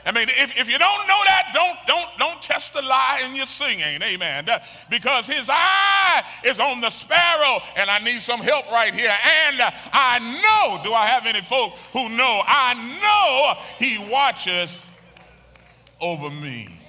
I 0.04 0.10
mean, 0.10 0.28
if, 0.30 0.58
if 0.58 0.68
you 0.68 0.78
don't 0.78 1.06
know 1.06 1.20
that, 1.26 1.52
don't 1.54 1.78
don't 1.86 2.18
don't 2.18 2.42
test 2.42 2.74
the 2.74 2.82
lie 2.82 3.22
in 3.24 3.36
your 3.36 3.46
singing, 3.46 4.02
amen. 4.02 4.48
Uh, 4.48 4.58
because 4.90 5.28
his 5.28 5.48
eye 5.48 6.24
is 6.44 6.58
on 6.58 6.80
the 6.80 6.90
sparrow, 6.90 7.60
and 7.76 7.88
I 7.88 8.00
need 8.00 8.20
some 8.20 8.40
help 8.40 8.68
right 8.72 8.92
here. 8.92 9.14
And 9.46 9.60
uh, 9.60 9.70
I 9.92 10.18
know, 10.18 10.82
do 10.82 10.92
I 10.92 11.06
have 11.06 11.26
any 11.26 11.40
folk 11.40 11.74
who 11.92 12.08
know? 12.08 12.40
I 12.44 12.74
know 13.00 13.62
he 13.78 14.10
watches 14.10 14.84
over 16.00 16.30
me. 16.30 16.81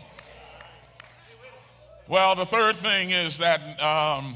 Well, 2.06 2.36
the 2.36 2.46
third 2.46 2.76
thing 2.76 3.12
is 3.12 3.38
that 3.38 3.62
um, 3.82 4.36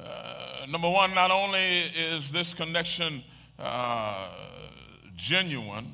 uh, 0.00 0.66
number 0.68 0.90
one, 0.90 1.14
not 1.14 1.30
only 1.30 1.60
is 1.60 2.32
this 2.32 2.54
connection 2.54 3.22
uh, 3.56 4.28
genuine, 5.14 5.92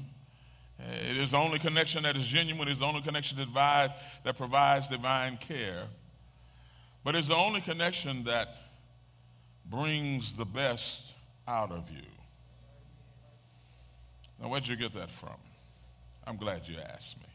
it 0.78 1.18
is 1.18 1.32
the 1.32 1.36
only 1.36 1.58
connection 1.58 2.04
that 2.04 2.16
is 2.16 2.26
genuine, 2.26 2.68
it's 2.68 2.80
the 2.80 2.86
only 2.86 3.02
connection 3.02 3.36
that 3.36 3.44
provides, 3.44 3.92
that 4.24 4.38
provides 4.38 4.88
divine 4.88 5.36
care, 5.36 5.82
but 7.04 7.14
it's 7.14 7.28
the 7.28 7.36
only 7.36 7.60
connection 7.60 8.24
that 8.24 8.56
brings 9.66 10.34
the 10.36 10.46
best 10.46 11.02
out 11.46 11.70
of 11.70 11.90
you. 11.90 12.00
Now, 14.40 14.48
where'd 14.48 14.66
you 14.66 14.76
get 14.76 14.94
that 14.94 15.10
from? 15.10 15.36
I'm 16.26 16.38
glad 16.38 16.66
you 16.66 16.76
asked 16.78 17.18
me. 17.18 17.26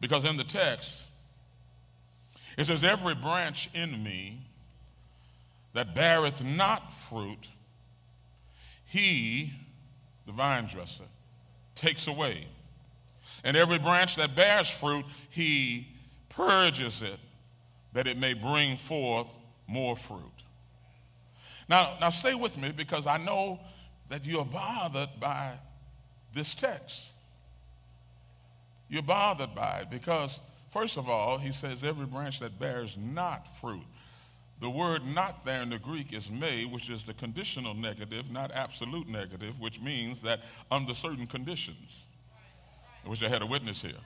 Because 0.00 0.26
in 0.26 0.36
the 0.36 0.44
text, 0.44 1.05
it 2.56 2.66
says, 2.66 2.84
Every 2.84 3.14
branch 3.14 3.70
in 3.74 4.02
me 4.02 4.40
that 5.74 5.94
beareth 5.94 6.42
not 6.42 6.92
fruit, 6.92 7.48
he, 8.86 9.52
the 10.26 10.32
vine 10.32 10.66
dresser, 10.66 11.04
takes 11.74 12.06
away. 12.06 12.46
And 13.44 13.56
every 13.56 13.78
branch 13.78 14.16
that 14.16 14.34
bears 14.34 14.70
fruit, 14.70 15.04
he 15.30 15.88
purges 16.30 17.02
it, 17.02 17.18
that 17.92 18.06
it 18.06 18.18
may 18.18 18.34
bring 18.34 18.76
forth 18.76 19.28
more 19.66 19.96
fruit. 19.96 20.20
Now, 21.68 21.96
now 22.00 22.10
stay 22.10 22.34
with 22.34 22.56
me 22.56 22.72
because 22.72 23.06
I 23.06 23.18
know 23.18 23.60
that 24.08 24.24
you're 24.24 24.44
bothered 24.44 25.10
by 25.20 25.52
this 26.32 26.54
text. 26.54 27.02
You're 28.88 29.02
bothered 29.02 29.54
by 29.54 29.80
it 29.80 29.90
because, 29.90 30.38
first 30.76 30.98
of 30.98 31.08
all, 31.08 31.38
he 31.38 31.52
says, 31.52 31.82
every 31.82 32.04
branch 32.04 32.38
that 32.40 32.58
bears 32.58 32.98
not 32.98 33.48
fruit. 33.60 33.86
The 34.60 34.68
word 34.68 35.06
not 35.06 35.42
there 35.42 35.62
in 35.62 35.70
the 35.70 35.78
Greek 35.78 36.12
is 36.12 36.28
me, 36.28 36.66
which 36.66 36.90
is 36.90 37.06
the 37.06 37.14
conditional 37.14 37.72
negative, 37.72 38.30
not 38.30 38.52
absolute 38.52 39.08
negative, 39.08 39.58
which 39.58 39.80
means 39.80 40.20
that 40.20 40.42
under 40.70 40.92
certain 40.92 41.26
conditions. 41.26 42.02
I 43.04 43.08
wish 43.08 43.22
I 43.22 43.28
had 43.28 43.40
a 43.40 43.46
witness 43.46 43.80
here. 43.80 44.02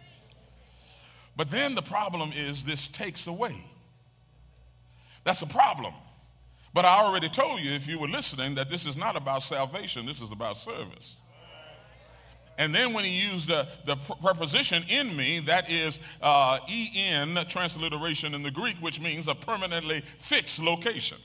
But 1.36 1.50
then 1.50 1.74
the 1.74 1.82
problem 1.82 2.30
is 2.36 2.64
this 2.64 2.86
takes 2.86 3.26
away. 3.26 3.56
That's 5.24 5.42
a 5.42 5.46
problem. 5.46 5.94
But 6.72 6.84
I 6.84 7.02
already 7.02 7.28
told 7.28 7.60
you, 7.62 7.72
if 7.72 7.88
you 7.88 7.98
were 7.98 8.08
listening, 8.08 8.54
that 8.54 8.70
this 8.70 8.86
is 8.86 8.96
not 8.96 9.16
about 9.16 9.42
salvation, 9.42 10.06
this 10.06 10.20
is 10.20 10.30
about 10.30 10.56
service. 10.56 11.16
And 12.60 12.74
then 12.74 12.92
when 12.92 13.06
he 13.06 13.10
used 13.10 13.48
the, 13.48 13.66
the 13.86 13.96
preposition 13.96 14.84
in 14.90 15.16
me, 15.16 15.40
that 15.46 15.70
is 15.70 15.98
uh, 16.20 16.58
en 16.68 17.34
transliteration 17.46 18.34
in 18.34 18.42
the 18.42 18.50
Greek, 18.50 18.76
which 18.82 19.00
means 19.00 19.28
a 19.28 19.34
permanently 19.34 20.02
fixed 20.18 20.60
location. 20.60 21.16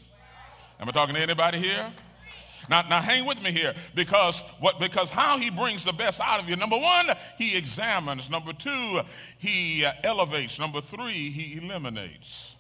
Am 0.80 0.88
I 0.88 0.92
talking 0.94 1.14
to 1.14 1.22
anybody 1.22 1.60
here? 1.60 1.92
Now, 2.70 2.84
now 2.84 3.02
hang 3.02 3.26
with 3.26 3.44
me 3.44 3.52
here 3.52 3.76
because 3.94 4.40
what 4.62 4.80
because 4.80 5.10
how 5.10 5.38
he 5.38 5.50
brings 5.50 5.84
the 5.84 5.92
best 5.92 6.22
out 6.22 6.42
of 6.42 6.48
you. 6.48 6.56
Number 6.56 6.78
one, 6.78 7.08
he 7.38 7.58
examines. 7.58 8.30
Number 8.30 8.54
two, 8.54 9.02
he 9.38 9.84
uh, 9.84 9.92
elevates. 10.06 10.58
Number 10.58 10.80
three, 10.80 11.32
he 11.32 11.58
eliminates. 11.58 12.54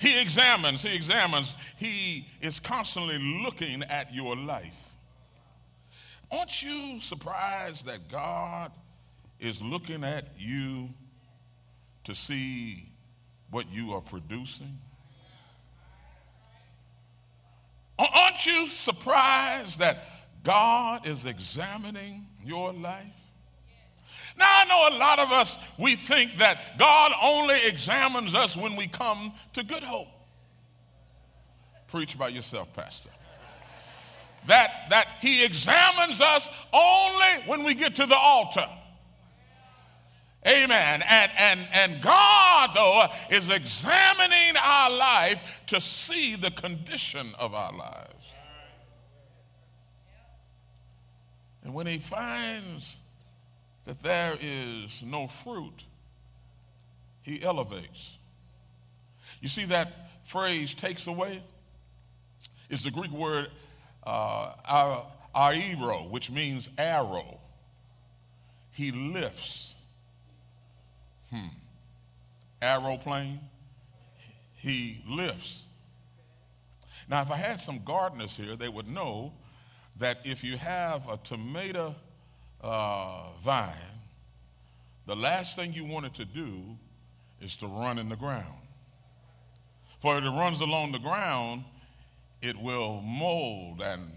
He 0.00 0.20
examines, 0.20 0.82
he 0.82 0.94
examines, 0.94 1.54
he 1.76 2.26
is 2.40 2.58
constantly 2.58 3.18
looking 3.18 3.84
at 3.84 4.12
your 4.12 4.36
life. 4.36 4.88
Aren't 6.30 6.62
you 6.62 7.00
surprised 7.00 7.86
that 7.86 8.08
God 8.10 8.72
is 9.40 9.62
looking 9.62 10.04
at 10.04 10.26
you 10.38 10.90
to 12.04 12.14
see 12.14 12.90
what 13.50 13.70
you 13.70 13.92
are 13.92 14.00
producing? 14.00 14.78
Aren't 17.98 18.46
you 18.46 18.68
surprised 18.68 19.80
that 19.80 20.04
God 20.44 21.06
is 21.06 21.26
examining 21.26 22.26
your 22.44 22.72
life? 22.72 23.06
Now, 24.38 24.46
I 24.46 24.64
know 24.66 24.96
a 24.96 24.98
lot 24.98 25.18
of 25.18 25.32
us, 25.32 25.58
we 25.78 25.96
think 25.96 26.36
that 26.36 26.78
God 26.78 27.12
only 27.20 27.56
examines 27.66 28.34
us 28.34 28.56
when 28.56 28.76
we 28.76 28.86
come 28.86 29.32
to 29.54 29.64
good 29.64 29.82
hope. 29.82 30.06
Preach 31.88 32.16
by 32.16 32.28
yourself, 32.28 32.72
Pastor. 32.74 33.10
That, 34.48 34.90
that 34.90 35.08
He 35.20 35.44
examines 35.44 36.20
us 36.20 36.48
only 36.72 37.42
when 37.46 37.64
we 37.64 37.74
get 37.74 37.94
to 37.96 38.06
the 38.06 38.16
altar. 38.16 38.66
Amen. 40.46 41.02
And, 41.08 41.32
and, 41.38 41.60
and 41.72 42.02
God, 42.02 42.70
though, 42.74 43.06
is 43.30 43.52
examining 43.52 44.56
our 44.62 44.90
life 44.90 45.62
to 45.68 45.80
see 45.80 46.34
the 46.36 46.50
condition 46.50 47.32
of 47.38 47.54
our 47.54 47.72
lives. 47.72 48.14
And 51.62 51.74
when 51.74 51.86
He 51.86 51.98
finds 51.98 52.96
that 53.84 54.02
there 54.02 54.36
is 54.40 55.02
no 55.02 55.26
fruit, 55.26 55.84
he 57.22 57.42
elevates. 57.42 58.16
You 59.40 59.48
see 59.48 59.66
that 59.66 60.10
phrase 60.24 60.72
takes 60.72 61.06
away? 61.06 61.42
Is 62.70 62.82
the 62.82 62.90
Greek 62.90 63.10
word 63.10 63.48
uh, 64.04 65.02
aero, 65.34 66.06
which 66.08 66.30
means 66.30 66.68
arrow. 66.78 67.40
He 68.70 68.90
lifts. 68.92 69.74
Hmm. 71.30 71.48
Aeroplane. 72.62 73.40
He 74.54 75.02
lifts. 75.08 75.62
Now, 77.08 77.22
if 77.22 77.30
I 77.30 77.36
had 77.36 77.60
some 77.60 77.80
gardeners 77.84 78.36
here, 78.36 78.56
they 78.56 78.68
would 78.68 78.88
know 78.88 79.32
that 79.98 80.18
if 80.24 80.44
you 80.44 80.56
have 80.56 81.08
a 81.08 81.16
tomato 81.16 81.94
uh, 82.60 83.30
vine, 83.40 83.74
the 85.06 85.16
last 85.16 85.56
thing 85.56 85.72
you 85.72 85.84
want 85.84 86.06
it 86.06 86.14
to 86.14 86.24
do 86.24 86.76
is 87.40 87.56
to 87.56 87.66
run 87.66 87.98
in 87.98 88.08
the 88.08 88.16
ground. 88.16 88.60
For 90.00 90.18
if 90.18 90.24
it 90.24 90.30
runs 90.30 90.60
along 90.60 90.92
the 90.92 90.98
ground, 90.98 91.64
it 92.42 92.56
will 92.56 93.00
mold 93.00 93.82
and 93.82 94.10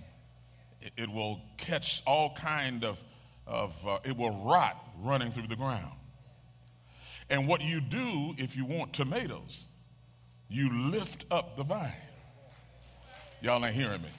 it 0.97 1.09
will 1.09 1.41
catch 1.57 2.01
all 2.05 2.33
kind 2.33 2.83
of, 2.83 3.01
of 3.47 3.87
uh, 3.87 3.99
it 4.03 4.17
will 4.17 4.43
rot 4.43 4.77
running 4.99 5.31
through 5.31 5.47
the 5.47 5.55
ground. 5.55 5.95
And 7.29 7.47
what 7.47 7.61
you 7.61 7.79
do 7.79 8.33
if 8.37 8.57
you 8.57 8.65
want 8.65 8.93
tomatoes, 8.93 9.65
you 10.49 10.91
lift 10.91 11.25
up 11.31 11.55
the 11.55 11.63
vine. 11.63 11.93
Y'all 13.41 13.63
ain't 13.65 13.73
hearing 13.73 14.01
me. 14.01 14.09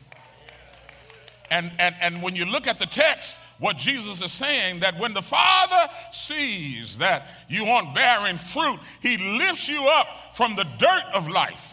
And, 1.50 1.70
and, 1.78 1.94
and 2.00 2.22
when 2.22 2.34
you 2.34 2.46
look 2.46 2.66
at 2.66 2.78
the 2.78 2.86
text, 2.86 3.38
what 3.58 3.76
Jesus 3.76 4.20
is 4.20 4.32
saying 4.32 4.80
that 4.80 4.98
when 4.98 5.12
the 5.12 5.22
Father 5.22 5.92
sees 6.10 6.98
that 6.98 7.26
you 7.48 7.66
aren't 7.66 7.94
bearing 7.94 8.38
fruit, 8.38 8.80
He 9.00 9.38
lifts 9.38 9.68
you 9.68 9.86
up 9.86 10.34
from 10.34 10.56
the 10.56 10.64
dirt 10.78 11.04
of 11.14 11.28
life. 11.28 11.71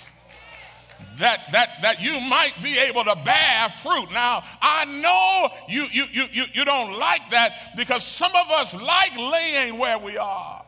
That, 1.18 1.52
that, 1.52 1.82
that 1.82 2.02
you 2.02 2.14
might 2.30 2.54
be 2.64 2.78
able 2.78 3.04
to 3.04 3.16
bear 3.26 3.70
fruit. 3.70 4.10
Now, 4.14 4.44
I 4.62 4.86
know 4.86 5.50
you, 5.68 5.86
you, 5.92 6.06
you, 6.12 6.24
you, 6.32 6.44
you 6.54 6.66
don't 6.66 6.98
like 6.98 7.30
that 7.32 7.76
because 7.76 8.06
some 8.06 8.32
of 8.34 8.50
us 8.52 8.74
like 8.74 9.18
laying 9.18 9.78
where 9.78 10.00
we 10.00 10.18
are. 10.18 10.64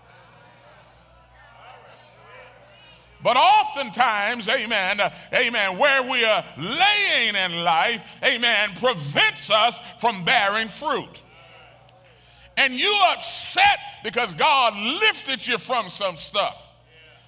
But 3.23 3.37
oftentimes, 3.37 4.49
amen, 4.49 4.99
uh, 4.99 5.11
amen, 5.33 5.77
where 5.77 6.03
we 6.03 6.25
are 6.25 6.43
laying 6.57 7.35
in 7.35 7.63
life, 7.63 8.19
amen, 8.23 8.71
prevents 8.75 9.49
us 9.51 9.79
from 9.99 10.25
bearing 10.25 10.67
fruit. 10.67 11.21
And 12.57 12.73
you 12.73 12.93
upset 13.11 13.79
because 14.03 14.33
God 14.33 14.73
lifted 14.75 15.47
you 15.47 15.57
from 15.57 15.89
some 15.89 16.17
stuff. 16.17 16.67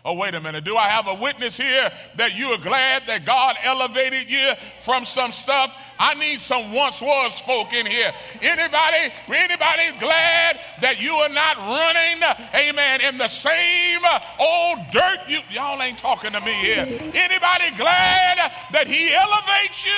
Oh, 0.06 0.16
wait 0.16 0.36
a 0.36 0.42
minute. 0.42 0.66
Do 0.66 0.76
I 0.76 0.90
have 0.90 1.08
a 1.08 1.16
witness 1.16 1.56
here 1.56 1.90
that 2.18 2.38
you 2.38 2.48
are 2.48 2.58
glad 2.58 3.08
that 3.08 3.26
God 3.26 3.56
elevated 3.64 4.30
you 4.30 4.52
from 4.82 5.06
some 5.06 5.32
stuff? 5.32 5.74
I 5.98 6.14
need 6.16 6.42
some 6.42 6.74
once 6.74 7.02
was 7.02 7.40
folk 7.40 7.72
in 7.72 7.86
here. 7.86 8.12
Anybody, 8.42 9.14
anybody 9.30 9.98
glad 10.02 10.60
that 10.82 11.00
you 11.00 11.14
are 11.14 11.30
not 11.30 11.56
running, 11.56 12.22
amen, 12.54 13.00
in 13.00 13.18
the 13.18 13.30
same 13.30 14.02
old 14.42 14.80
dirt? 14.92 15.20
You, 15.30 15.40
y'all 15.50 15.82
ain't 15.82 16.00
talking 16.00 16.34
to 16.34 16.42
me 16.42 16.52
here. 16.52 16.84
Anybody 16.84 17.72
glad 17.78 18.52
that 18.74 18.88
he 18.88 19.14
elevates 19.14 19.86
you? 19.86 19.92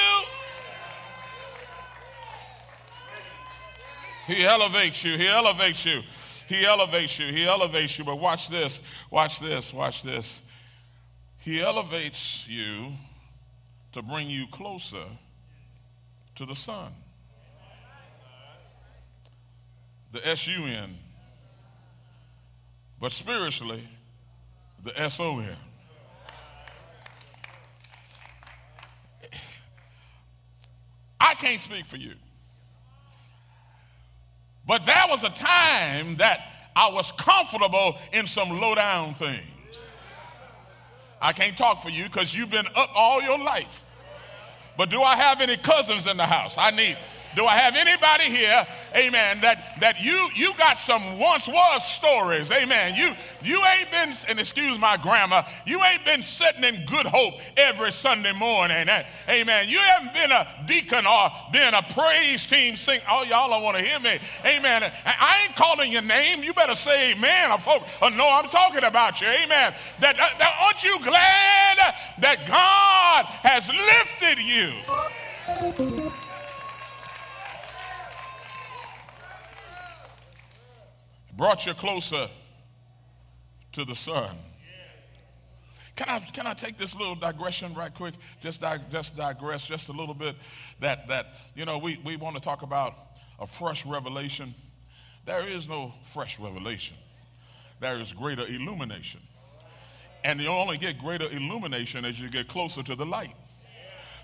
He 4.27 4.45
elevates 4.45 5.03
you. 5.03 5.17
He 5.17 5.27
elevates 5.27 5.83
you. 5.83 6.03
He 6.47 6.65
elevates 6.65 7.17
you. 7.17 7.27
He 7.27 7.45
elevates 7.45 7.97
you. 7.97 8.05
But 8.05 8.19
watch 8.19 8.49
this. 8.49 8.81
Watch 9.09 9.39
this. 9.39 9.73
Watch 9.73 10.03
this. 10.03 10.41
He 11.39 11.61
elevates 11.61 12.47
you 12.47 12.91
to 13.91 14.01
bring 14.01 14.29
you 14.29 14.47
closer 14.47 15.05
to 16.35 16.45
the 16.45 16.55
sun. 16.55 16.91
The 20.11 20.27
S 20.27 20.47
U 20.47 20.65
N. 20.65 20.97
But 22.99 23.11
spiritually, 23.11 23.87
the 24.83 24.99
S 24.99 25.19
O 25.19 25.39
N. 25.39 25.57
I 31.19 31.33
can't 31.35 31.59
speak 31.59 31.85
for 31.85 31.97
you. 31.97 32.13
But 34.67 34.85
there 34.85 35.03
was 35.07 35.23
a 35.23 35.29
time 35.29 36.15
that 36.17 36.39
I 36.75 36.89
was 36.91 37.11
comfortable 37.11 37.97
in 38.13 38.27
some 38.27 38.49
low 38.49 38.75
down 38.75 39.13
things. 39.13 39.43
I 41.21 41.33
can't 41.33 41.57
talk 41.57 41.81
for 41.81 41.89
you 41.89 42.03
because 42.05 42.35
you've 42.35 42.51
been 42.51 42.67
up 42.75 42.89
all 42.95 43.21
your 43.21 43.39
life. 43.39 43.83
But 44.77 44.89
do 44.89 45.01
I 45.01 45.15
have 45.15 45.41
any 45.41 45.57
cousins 45.57 46.07
in 46.07 46.17
the 46.17 46.25
house? 46.25 46.55
I 46.57 46.71
need 46.71 46.97
do 47.35 47.45
I 47.45 47.57
have 47.57 47.75
anybody 47.75 48.23
here, 48.23 48.65
amen, 48.95 49.41
that, 49.41 49.79
that 49.81 50.01
you, 50.01 50.29
you 50.35 50.53
got 50.57 50.77
some 50.77 51.19
once 51.19 51.47
was 51.47 51.85
stories, 51.85 52.49
amen. 52.51 52.95
You, 52.95 53.11
you 53.43 53.61
ain't 53.77 53.91
been, 53.91 54.13
and 54.29 54.39
excuse 54.39 54.79
my 54.79 54.97
grammar, 54.97 55.45
you 55.65 55.83
ain't 55.83 56.05
been 56.05 56.23
sitting 56.23 56.63
in 56.63 56.85
good 56.85 57.05
hope 57.05 57.33
every 57.57 57.91
Sunday 57.91 58.31
morning, 58.33 58.87
eh, 58.87 59.03
amen. 59.29 59.67
You 59.67 59.79
haven't 59.79 60.13
been 60.13 60.31
a 60.31 60.47
deacon 60.65 61.05
or 61.05 61.29
been 61.51 61.73
a 61.73 61.81
praise 61.81 62.47
team 62.47 62.77
sing. 62.77 63.01
Oh, 63.09 63.23
y'all 63.23 63.49
don't 63.49 63.63
want 63.63 63.77
to 63.77 63.83
hear 63.83 63.99
me, 63.99 64.17
amen. 64.45 64.91
I 65.05 65.43
ain't 65.45 65.55
calling 65.57 65.91
your 65.91 66.01
name. 66.01 66.41
You 66.41 66.53
better 66.53 66.75
say 66.75 67.11
amen. 67.11 67.51
Or 67.51 67.57
folk, 67.57 67.83
or 68.01 68.11
no, 68.11 68.27
I'm 68.29 68.47
talking 68.49 68.83
about 68.83 69.19
you, 69.19 69.27
amen. 69.27 69.73
That, 69.99 70.15
that, 70.15 70.57
aren't 70.61 70.83
you 70.83 70.97
glad 70.99 71.95
that 72.19 72.45
God 72.47 73.25
has 73.43 73.67
lifted 73.67 74.39
you? 74.39 74.71
Brought 81.35 81.65
you 81.65 81.73
closer 81.73 82.27
to 83.73 83.85
the 83.85 83.95
sun. 83.95 84.37
Can 85.95 86.09
I, 86.09 86.19
can 86.19 86.45
I 86.45 86.53
take 86.53 86.77
this 86.77 86.93
little 86.93 87.15
digression 87.15 87.73
right 87.73 87.93
quick? 87.93 88.15
Just, 88.41 88.61
just 88.91 89.15
digress 89.15 89.65
just 89.65 89.87
a 89.87 89.93
little 89.93 90.13
bit. 90.13 90.35
That, 90.81 91.07
that 91.07 91.27
you 91.55 91.65
know, 91.65 91.77
we, 91.77 91.99
we 92.03 92.17
want 92.17 92.35
to 92.35 92.41
talk 92.41 92.63
about 92.63 92.95
a 93.39 93.47
fresh 93.47 93.85
revelation. 93.85 94.53
There 95.25 95.47
is 95.47 95.69
no 95.69 95.93
fresh 96.13 96.39
revelation, 96.39 96.97
there 97.79 97.99
is 97.99 98.13
greater 98.13 98.45
illumination. 98.45 99.21
And 100.23 100.39
you 100.39 100.49
only 100.49 100.79
get 100.79 100.97
greater 100.97 101.29
illumination 101.29 102.03
as 102.03 102.19
you 102.19 102.29
get 102.29 102.47
closer 102.47 102.81
to 102.81 102.95
the 102.95 103.05
light. 103.05 103.35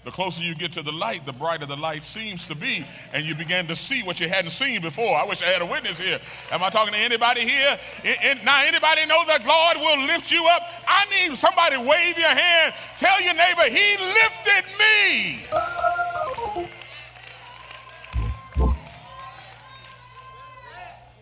The 0.04 0.10
closer 0.10 0.42
you 0.42 0.56
get 0.56 0.74
to 0.74 0.82
the 0.82 0.92
light, 0.92 1.28
the 1.28 1.34
brighter 1.34 1.68
the 1.68 1.76
light 1.76 2.04
seems 2.04 2.48
to 2.48 2.56
be, 2.56 2.84
and 3.14 3.24
you 3.24 3.36
begin 3.36 3.68
to 3.68 3.76
see 3.76 4.02
what 4.02 4.20
you 4.20 4.28
hadn't 4.28 4.50
seen 4.50 4.82
before. 4.82 5.16
I 5.16 5.26
wish 5.26 5.44
I 5.44 5.46
had 5.46 5.62
a 5.62 5.66
witness 5.66 6.00
here. 6.00 6.20
Am 6.52 6.64
I 6.64 6.72
talking 6.72 6.94
to 6.94 7.00
anybody 7.00 7.42
here? 7.42 7.80
In, 8.04 8.16
in, 8.32 8.44
now, 8.44 8.64
anybody 8.64 9.06
know 9.06 9.24
that 9.28 9.46
God 9.46 9.78
will 9.78 10.08
lift 10.08 10.32
you 10.32 10.44
up? 10.48 10.64
I 10.88 11.06
need 11.06 11.38
somebody 11.38 11.78
wave 11.78 12.18
your 12.18 12.30
hand. 12.30 12.74
Tell 12.98 13.22
your 13.22 13.36
neighbor, 13.36 13.70
He 13.70 13.98
lifted 13.98 14.66
me. 14.80 15.46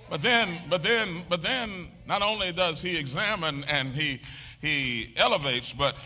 But 0.09 0.21
then, 0.21 0.49
but 0.69 0.83
then, 0.83 1.23
but 1.27 1.43
then, 1.43 1.89
not 2.07 2.21
only 2.21 2.53
does 2.53 2.81
He 2.81 2.97
examine 2.97 3.65
and 3.69 3.89
He 3.89 4.21
He 4.61 5.13
elevates, 5.17 5.73
but 5.73 5.97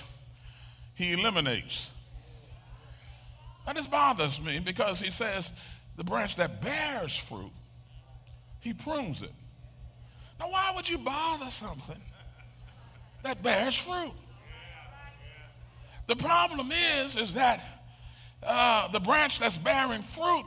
He 0.96 1.14
eliminates. 1.14 1.92
Now, 3.66 3.74
this 3.74 3.88
bothers 3.88 4.42
me 4.42 4.60
because 4.60 5.00
he 5.00 5.12
says 5.12 5.52
the 5.96 6.04
branch 6.04 6.36
that 6.36 6.62
bears 6.62 7.16
fruit, 7.16 7.52
he 8.60 8.74
prunes 8.74 9.22
it. 9.22 9.32
Now, 10.40 10.50
why 10.50 10.74
would 10.76 10.90
you 10.90 10.98
bother 10.98 11.46
something 11.46 12.02
that 13.24 13.42
bears 13.42 13.78
fruit? 13.78 14.14
The 16.08 16.16
problem 16.16 16.72
is, 17.00 17.16
is 17.16 17.36
that 17.36 17.64
uh, 18.46 18.90
the 18.90 19.00
branch 19.00 19.40
that's 19.40 19.58
bearing 19.58 20.02
fruit 20.02 20.46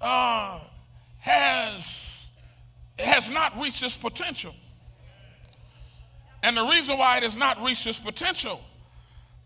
uh, 0.00 0.60
has, 1.18 2.26
has 2.98 3.30
not 3.30 3.58
reached 3.58 3.82
its 3.82 3.96
potential. 3.96 4.54
And 6.42 6.54
the 6.54 6.64
reason 6.64 6.98
why 6.98 7.16
it 7.16 7.22
has 7.22 7.36
not 7.36 7.62
reached 7.62 7.86
its 7.86 7.98
potential, 7.98 8.60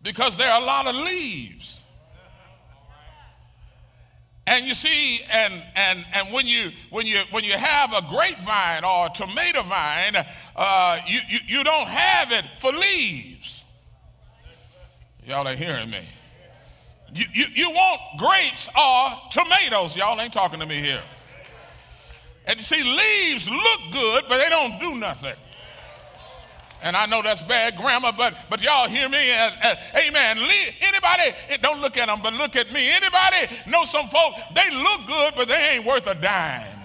because 0.02 0.36
there 0.36 0.50
are 0.50 0.60
a 0.60 0.64
lot 0.64 0.88
of 0.88 0.96
leaves 0.96 1.77
and 4.48 4.66
you 4.66 4.74
see, 4.74 5.20
and 5.30 5.52
and 5.76 6.06
and 6.14 6.32
when 6.32 6.46
you 6.46 6.70
when 6.90 7.06
you 7.06 7.18
when 7.30 7.44
you 7.44 7.52
have 7.52 7.92
a 7.92 8.02
grapevine 8.08 8.82
or 8.82 9.06
a 9.06 9.10
tomato 9.14 9.62
vine, 9.62 10.24
uh, 10.56 10.98
you, 11.06 11.20
you 11.28 11.38
you 11.46 11.64
don't 11.64 11.88
have 11.88 12.32
it 12.32 12.44
for 12.58 12.72
leaves. 12.72 13.62
Y'all 15.26 15.46
ain't 15.46 15.58
hearing 15.58 15.90
me. 15.90 16.08
You, 17.14 17.26
you, 17.32 17.44
you 17.54 17.70
want 17.70 18.00
grapes 18.18 18.68
or 18.68 19.10
tomatoes. 19.30 19.94
Y'all 19.94 20.18
ain't 20.20 20.32
talking 20.32 20.60
to 20.60 20.66
me 20.66 20.80
here. 20.80 21.02
And 22.46 22.56
you 22.56 22.62
see, 22.62 22.82
leaves 22.82 23.48
look 23.48 23.80
good, 23.92 24.24
but 24.28 24.38
they 24.38 24.48
don't 24.48 24.80
do 24.80 24.96
nothing. 24.96 25.36
And 26.82 26.96
I 26.96 27.06
know 27.06 27.22
that's 27.22 27.42
bad 27.42 27.76
grammar, 27.76 28.12
but 28.16 28.34
but 28.48 28.62
y'all 28.62 28.88
hear 28.88 29.08
me? 29.08 29.32
Uh, 29.32 29.50
uh, 29.62 29.74
amen. 29.96 30.38
Anybody, 30.80 31.36
don't 31.60 31.80
look 31.80 31.96
at 31.96 32.06
them, 32.06 32.20
but 32.22 32.34
look 32.34 32.54
at 32.54 32.72
me. 32.72 32.90
Anybody 32.90 33.54
know 33.66 33.84
some 33.84 34.06
folk, 34.08 34.34
they 34.54 34.70
look 34.70 35.06
good, 35.06 35.34
but 35.36 35.48
they 35.48 35.74
ain't 35.74 35.84
worth 35.84 36.06
a 36.06 36.14
dime. 36.14 36.78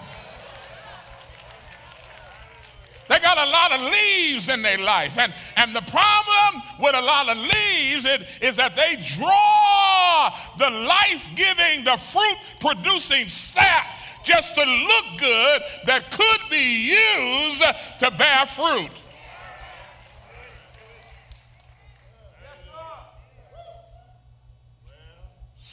They 3.08 3.18
got 3.18 3.36
a 3.36 3.50
lot 3.50 3.72
of 3.72 3.92
leaves 3.92 4.48
in 4.48 4.62
their 4.62 4.78
life. 4.78 5.18
And, 5.18 5.32
and 5.56 5.76
the 5.76 5.82
problem 5.82 6.62
with 6.80 6.94
a 6.94 7.02
lot 7.02 7.28
of 7.28 7.36
leaves 7.36 8.04
is, 8.06 8.26
is 8.40 8.56
that 8.56 8.74
they 8.74 8.96
draw 9.16 10.34
the 10.56 10.70
life 10.70 11.28
giving, 11.36 11.84
the 11.84 11.98
fruit 11.98 12.36
producing 12.60 13.28
sap 13.28 13.86
just 14.24 14.54
to 14.54 14.64
look 14.64 15.20
good 15.20 15.62
that 15.84 16.10
could 16.10 16.50
be 16.50 16.96
used 16.96 17.62
to 17.98 18.10
bear 18.12 18.46
fruit. 18.46 18.90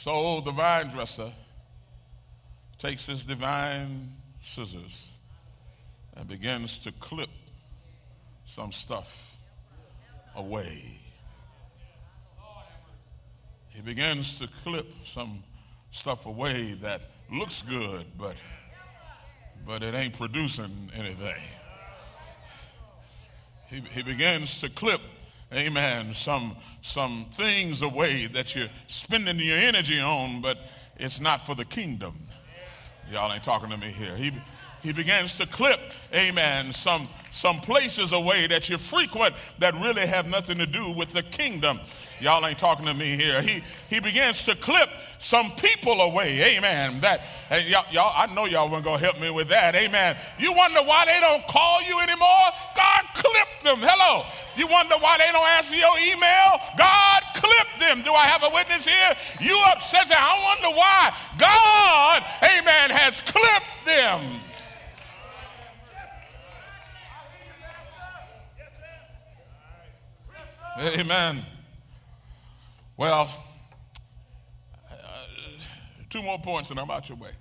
So 0.02 0.40
the 0.40 0.50
vine 0.50 0.88
dresser 0.88 1.30
takes 2.76 3.06
his 3.06 3.24
divine 3.24 4.12
scissors 4.42 5.12
and 6.16 6.26
begins 6.26 6.80
to 6.80 6.90
clip 6.98 7.30
some 8.44 8.72
stuff 8.72 9.36
away. 10.34 10.98
He 13.68 13.80
begins 13.80 14.40
to 14.40 14.48
clip 14.64 14.88
some 15.04 15.44
stuff 15.92 16.26
away 16.26 16.72
that 16.82 17.02
looks 17.32 17.62
good, 17.62 18.06
but, 18.18 18.34
but 19.64 19.84
it 19.84 19.94
ain't 19.94 20.18
producing 20.18 20.90
anything. 20.96 21.42
He, 23.68 23.80
he 23.92 24.02
begins 24.02 24.58
to 24.62 24.68
clip, 24.68 25.00
amen, 25.54 26.14
some 26.14 26.56
some 26.82 27.26
things 27.30 27.82
away 27.82 28.26
that 28.26 28.54
you're 28.54 28.68
spending 28.88 29.38
your 29.38 29.56
energy 29.56 30.00
on, 30.00 30.42
but 30.42 30.58
it's 30.96 31.20
not 31.20 31.46
for 31.46 31.54
the 31.54 31.64
kingdom. 31.64 32.14
Y'all 33.10 33.32
ain't 33.32 33.44
talking 33.44 33.70
to 33.70 33.76
me 33.76 33.86
here. 33.86 34.16
He, 34.16 34.32
he 34.82 34.92
begins 34.92 35.36
to 35.36 35.46
clip, 35.46 35.80
amen, 36.12 36.72
some, 36.72 37.06
some 37.30 37.60
places 37.60 38.12
away 38.12 38.48
that 38.48 38.68
you 38.68 38.78
frequent 38.78 39.34
that 39.60 39.74
really 39.74 40.06
have 40.06 40.26
nothing 40.26 40.58
to 40.58 40.66
do 40.66 40.90
with 40.90 41.12
the 41.12 41.22
kingdom. 41.22 41.78
Y'all 42.22 42.46
ain't 42.46 42.58
talking 42.58 42.86
to 42.86 42.94
me 42.94 43.16
here. 43.16 43.42
He, 43.42 43.64
he 43.90 43.98
begins 43.98 44.44
to 44.44 44.54
clip 44.54 44.88
some 45.18 45.50
people 45.52 46.00
away, 46.00 46.56
amen. 46.56 47.00
That, 47.00 47.22
and 47.50 47.68
y'all, 47.68 47.84
y'all, 47.90 48.12
I 48.14 48.32
know 48.32 48.44
y'all 48.44 48.70
weren't 48.70 48.84
to 48.84 48.96
help 48.96 49.20
me 49.20 49.28
with 49.30 49.48
that, 49.48 49.74
amen. 49.74 50.16
You 50.38 50.52
wonder 50.52 50.80
why 50.82 51.04
they 51.06 51.18
don't 51.18 51.42
call 51.48 51.82
you 51.82 51.98
anymore? 51.98 52.46
God 52.76 53.02
clipped 53.14 53.64
them. 53.64 53.78
Hello. 53.82 54.24
You 54.54 54.68
wonder 54.68 54.94
why 55.00 55.18
they 55.18 55.32
don't 55.32 55.48
answer 55.58 55.74
your 55.74 55.98
email? 55.98 56.62
God 56.78 57.22
clipped 57.34 57.80
them. 57.80 58.02
Do 58.02 58.12
I 58.14 58.26
have 58.26 58.44
a 58.44 58.54
witness 58.54 58.86
here? 58.86 59.16
You 59.40 59.58
upset? 59.74 60.06
That. 60.06 60.22
I 60.22 60.38
wonder 60.46 60.78
why 60.78 61.10
God, 61.38 62.22
amen, 62.42 62.90
has 62.90 63.20
clipped 63.20 63.84
them. 63.84 64.40
Amen. 70.78 71.42
Well, 73.02 73.34
uh, 74.88 74.94
two 76.08 76.22
more 76.22 76.38
points 76.38 76.70
and 76.70 76.78
I'm 76.78 76.88
out 76.88 77.08
your 77.08 77.18
way. 77.18 77.32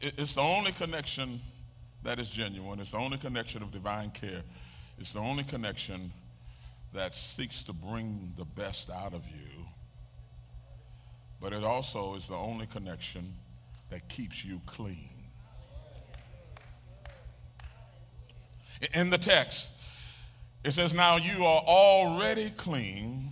It's 0.00 0.36
the 0.36 0.40
only 0.40 0.70
connection 0.70 1.40
that 2.04 2.20
is 2.20 2.28
genuine. 2.28 2.78
It's 2.78 2.92
the 2.92 2.98
only 2.98 3.18
connection 3.18 3.64
of 3.64 3.72
divine 3.72 4.10
care. 4.10 4.42
It's 5.00 5.12
the 5.12 5.18
only 5.18 5.42
connection 5.42 6.12
that 6.94 7.16
seeks 7.16 7.64
to 7.64 7.72
bring 7.72 8.32
the 8.38 8.44
best 8.44 8.88
out 8.88 9.14
of 9.14 9.26
you. 9.26 9.66
But 11.40 11.54
it 11.54 11.64
also 11.64 12.14
is 12.14 12.28
the 12.28 12.36
only 12.36 12.66
connection 12.66 13.34
that 13.90 14.08
keeps 14.08 14.44
you 14.44 14.60
clean. 14.64 15.10
In 18.94 19.10
the 19.10 19.18
text, 19.18 19.70
it 20.66 20.74
says, 20.74 20.92
Now 20.92 21.16
you 21.16 21.44
are 21.44 21.62
already 21.62 22.50
clean 22.50 23.30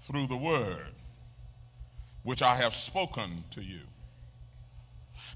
through 0.00 0.26
the 0.26 0.36
word 0.36 0.92
which 2.22 2.42
I 2.42 2.54
have 2.56 2.74
spoken 2.74 3.44
to 3.52 3.62
you. 3.62 3.80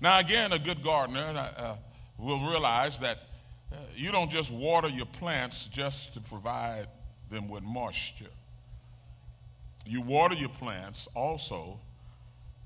Now, 0.02 0.18
again, 0.18 0.52
a 0.52 0.59
good 0.59 0.83
gardener 0.83 1.33
uh, 1.57 1.76
will 2.18 2.46
realize 2.46 2.98
that 2.98 3.18
uh, 3.72 3.76
you 3.94 4.12
don't 4.12 4.31
just 4.31 4.50
water 4.50 4.88
your 4.88 5.07
plants 5.07 5.64
just 5.72 6.12
to 6.12 6.20
provide 6.20 6.88
them 7.31 7.48
with 7.48 7.62
moisture. 7.62 8.26
You 9.87 10.02
water 10.02 10.35
your 10.35 10.50
plants 10.50 11.09
also 11.14 11.81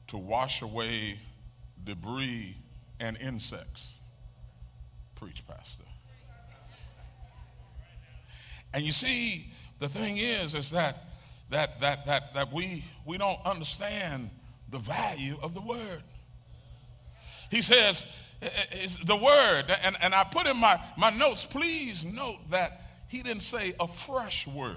to 0.09 0.19
wash 0.19 0.63
away 0.63 1.21
debris 1.85 2.57
and 2.99 3.17
insects. 3.19 3.93
Preach, 5.15 5.45
Pastor. 5.47 5.86
And 8.77 8.85
you 8.85 8.93
see, 8.93 9.51
the 9.79 9.89
thing 9.89 10.19
is, 10.19 10.53
is 10.53 10.69
that 10.73 11.09
that 11.49 11.81
that 11.81 12.05
that 12.05 12.35
that 12.35 12.53
we 12.53 12.85
we 13.07 13.17
don't 13.17 13.41
understand 13.47 14.29
the 14.69 14.77
value 14.79 15.39
of 15.43 15.55
the 15.55 15.63
word. 15.63 16.03
He 17.51 17.63
says, 17.63 18.05
it's 18.43 18.99
the 18.99 19.17
word, 19.17 19.65
and, 19.83 19.97
and 20.03 20.15
I 20.15 20.25
put 20.25 20.47
in 20.47 20.59
my, 20.59 20.79
my 20.99 21.09
notes, 21.09 21.43
please 21.43 22.05
note 22.05 22.51
that 22.51 22.83
he 23.09 23.23
didn't 23.23 23.45
say 23.45 23.73
a 23.81 23.89
fresh 23.89 24.47
word. 24.47 24.77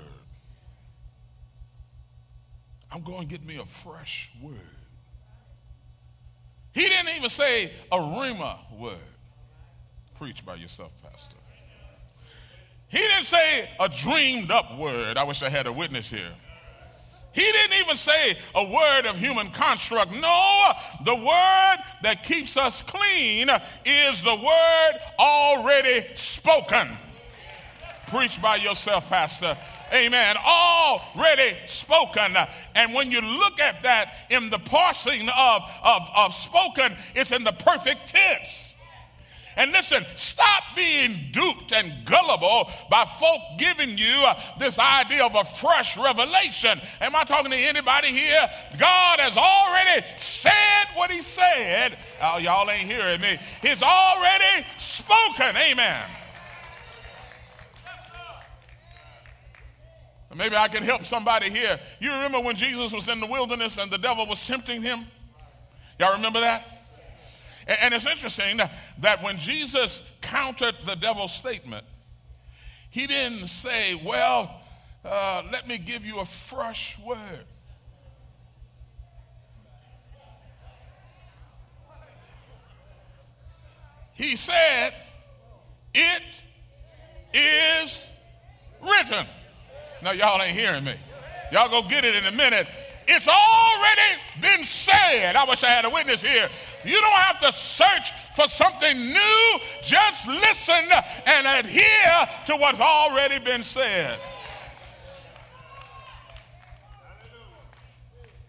I'm 2.90 3.02
going 3.02 3.28
to 3.28 3.28
get 3.28 3.46
me 3.46 3.58
a 3.58 3.66
fresh 3.66 4.32
word. 4.42 4.62
He 6.72 6.84
didn't 6.86 7.18
even 7.18 7.30
say 7.30 7.70
a 7.92 7.98
rhema 7.98 8.60
word. 8.78 8.98
Preach 10.18 10.46
by 10.46 10.56
yourself, 10.56 10.94
Pastor. 11.04 11.38
He 12.89 12.97
didn't 12.97 13.25
say 13.25 13.69
a 13.80 13.88
dreamed 13.88 14.52
up 14.52 14.78
word. 14.78 15.17
I 15.17 15.23
wish 15.23 15.41
I 15.41 15.49
had 15.49 15.67
a 15.67 15.73
witness 15.73 16.10
here. 16.10 16.32
He 17.32 17.41
didn't 17.41 17.78
even 17.80 17.95
say 17.95 18.36
a 18.56 18.63
word 18.63 19.06
of 19.06 19.17
human 19.17 19.49
construct. 19.52 20.12
No, 20.12 20.71
the 21.06 21.15
word 21.15 21.78
that 22.02 22.23
keeps 22.23 22.58
us 22.58 22.82
clean 22.82 23.49
is 23.86 24.21
the 24.23 24.36
word 24.36 24.99
already 25.19 26.08
spoken. 26.15 26.89
Preach 28.08 28.41
by 28.41 28.56
yourself, 28.56 29.08
Pastor. 29.08 29.56
Amen. 29.93 30.36
Already 30.43 31.56
spoken. 31.67 32.36
And 32.75 32.93
when 32.93 33.12
you 33.12 33.21
look 33.21 33.60
at 33.60 33.84
that 33.84 34.12
in 34.32 34.49
the 34.49 34.60
parsing 34.60 35.30
of, 35.30 35.62
of, 35.84 36.02
of 36.15 36.34
spoken, 36.34 36.91
it's 37.15 37.32
in 37.32 37.43
the 37.43 37.52
perfect 37.52 38.08
tense. 38.08 38.69
And 39.58 39.72
listen, 39.72 40.06
stop 40.16 40.64
being 40.76 41.12
duped 41.32 41.74
and 41.74 42.06
gullible 42.06 42.72
by 42.90 43.06
folk 43.06 43.42
giving 43.58 43.98
you 43.98 44.24
uh, 44.26 44.40
this 44.58 44.80
idea 44.80 45.26
of 45.26 45.36
a 45.36 45.44
fresh 45.44 45.98
revelation. 45.98 46.80
Am 47.02 47.16
I 47.16 47.24
talking 47.24 47.52
to 47.52 47.58
anybody 47.58 48.08
here? 48.08 48.50
God 48.78 49.20
has 49.20 49.36
already 49.36 50.06
said 50.18 50.88
what 50.96 51.12
he 51.12 51.22
said. 51.22 51.98
Oh, 52.22 52.38
y'all 52.38 52.70
ain't 52.70 52.90
hearing 52.90 53.20
me. 53.22 53.38
He's 53.62 53.82
already 53.82 54.66
spoken. 54.78 55.56
Amen. 55.58 56.06
Maybe 60.36 60.56
I 60.56 60.68
can 60.68 60.84
help 60.84 61.06
somebody 61.06 61.50
here. 61.50 61.80
You 62.00 62.12
remember 62.12 62.40
when 62.40 62.56
Jesus 62.56 62.94
was 62.94 63.10
in 63.10 63.20
the 63.20 63.28
wilderness 63.28 63.78
and 63.78 63.92
the 63.92 63.98
devil 63.98 64.26
was 64.26 64.46
tempting 64.46 64.82
him? 64.82 65.06
Y'all 66.00 66.14
remember 66.14 66.40
that? 66.40 66.79
And 67.70 67.94
it's 67.94 68.08
interesting 68.08 68.58
that 68.98 69.22
when 69.22 69.38
Jesus 69.38 70.02
countered 70.22 70.76
the 70.86 70.96
devil's 70.96 71.34
statement, 71.34 71.86
he 72.90 73.06
didn't 73.06 73.48
say, 73.48 73.94
Well, 74.04 74.60
uh, 75.06 75.44
let 75.52 75.68
me 75.68 75.78
give 75.78 76.04
you 76.04 76.20
a 76.20 76.26
fresh 76.26 76.98
word. 77.00 77.46
He 84.14 84.36
said, 84.36 84.94
It 85.94 86.24
is 87.34 88.04
written. 88.82 89.28
Now, 90.02 90.12
y'all 90.12 90.42
ain't 90.42 90.58
hearing 90.58 90.86
me. 90.86 90.96
Y'all 91.52 91.70
go 91.70 91.88
get 91.88 92.04
it 92.04 92.16
in 92.16 92.26
a 92.26 92.32
minute. 92.32 92.68
It's 93.08 93.28
already 93.28 94.22
been 94.42 94.66
said. 94.66 95.36
I 95.36 95.44
wish 95.46 95.64
I 95.64 95.70
had 95.70 95.86
a 95.86 95.90
witness 95.90 96.22
here. 96.22 96.50
You 96.86 97.00
don't 97.00 97.12
have 97.12 97.39
to 97.42 97.52
search 97.52 98.12
for 98.36 98.48
something 98.48 98.98
new. 98.98 99.60
Just 99.84 100.28
listen 100.28 100.86
and 101.26 101.65
adhere 101.65 102.30
to 102.48 102.56
what's 102.58 102.80
already 102.80 103.39
been 103.39 103.63
said. 103.63 104.18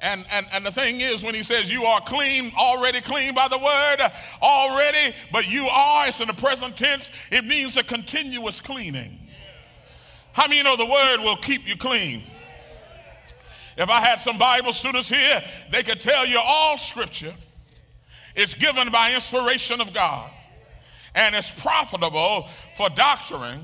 And, 0.03 0.25
and, 0.31 0.47
and 0.53 0.64
the 0.64 0.73
thing 0.73 1.01
is, 1.01 1.23
when 1.23 1.35
he 1.35 1.43
says 1.43 1.73
you 1.73 1.85
are 1.85 2.01
clean, 2.01 2.53
already 2.57 3.03
clean 3.03 3.35
by 3.35 3.49
the 3.49 3.59
word, 3.59 4.11
already, 4.40 5.14
but 5.31 5.51
you 5.51 5.66
are, 5.66 6.09
it's 6.09 6.21
in 6.21 6.29
the 6.29 6.35
present 6.35 6.77
tense, 6.77 7.11
it 7.31 7.45
means 7.45 7.77
a 7.77 7.83
continuous 7.83 8.62
cleaning. 8.62 9.19
How 10.33 10.45
many 10.45 10.59
you 10.59 10.64
know 10.64 10.77
the 10.77 10.87
word 10.87 11.19
will 11.19 11.37
keep 11.37 11.69
you 11.69 11.77
clean? 11.77 12.23
If 13.77 13.90
I 13.90 14.01
had 14.01 14.21
some 14.21 14.38
Bible 14.38 14.73
students 14.73 15.09
here, 15.09 15.43
they 15.71 15.83
could 15.83 16.01
tell 16.01 16.27
you 16.27 16.38
all 16.43 16.79
scripture 16.79 17.35
is 18.35 18.55
given 18.55 18.90
by 18.90 19.14
inspiration 19.14 19.81
of 19.81 19.93
God 19.93 20.31
and 21.14 21.35
is 21.35 21.51
profitable 21.51 22.49
for 22.77 22.88
doctrine, 22.90 23.61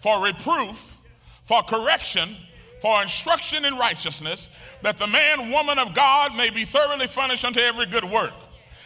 for 0.00 0.24
reproof, 0.24 0.98
for 1.44 1.62
correction, 1.62 2.36
for 2.80 3.02
instruction 3.02 3.64
in 3.64 3.74
righteousness, 3.76 4.50
that 4.82 4.98
the 4.98 5.06
man, 5.06 5.50
woman 5.50 5.78
of 5.78 5.94
God 5.94 6.36
may 6.36 6.50
be 6.50 6.64
thoroughly 6.64 7.06
furnished 7.06 7.44
unto 7.44 7.60
every 7.60 7.86
good 7.86 8.04
work. 8.04 8.32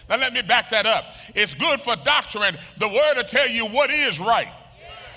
Now, 0.08 0.16
let 0.16 0.32
me 0.32 0.42
back 0.42 0.70
that 0.70 0.86
up. 0.86 1.04
It's 1.34 1.54
good 1.54 1.80
for 1.80 1.96
doctrine. 1.96 2.56
The 2.78 2.88
word 2.88 3.14
to 3.14 3.24
tell 3.24 3.48
you 3.48 3.66
what 3.66 3.90
is 3.90 4.18
right. 4.18 4.48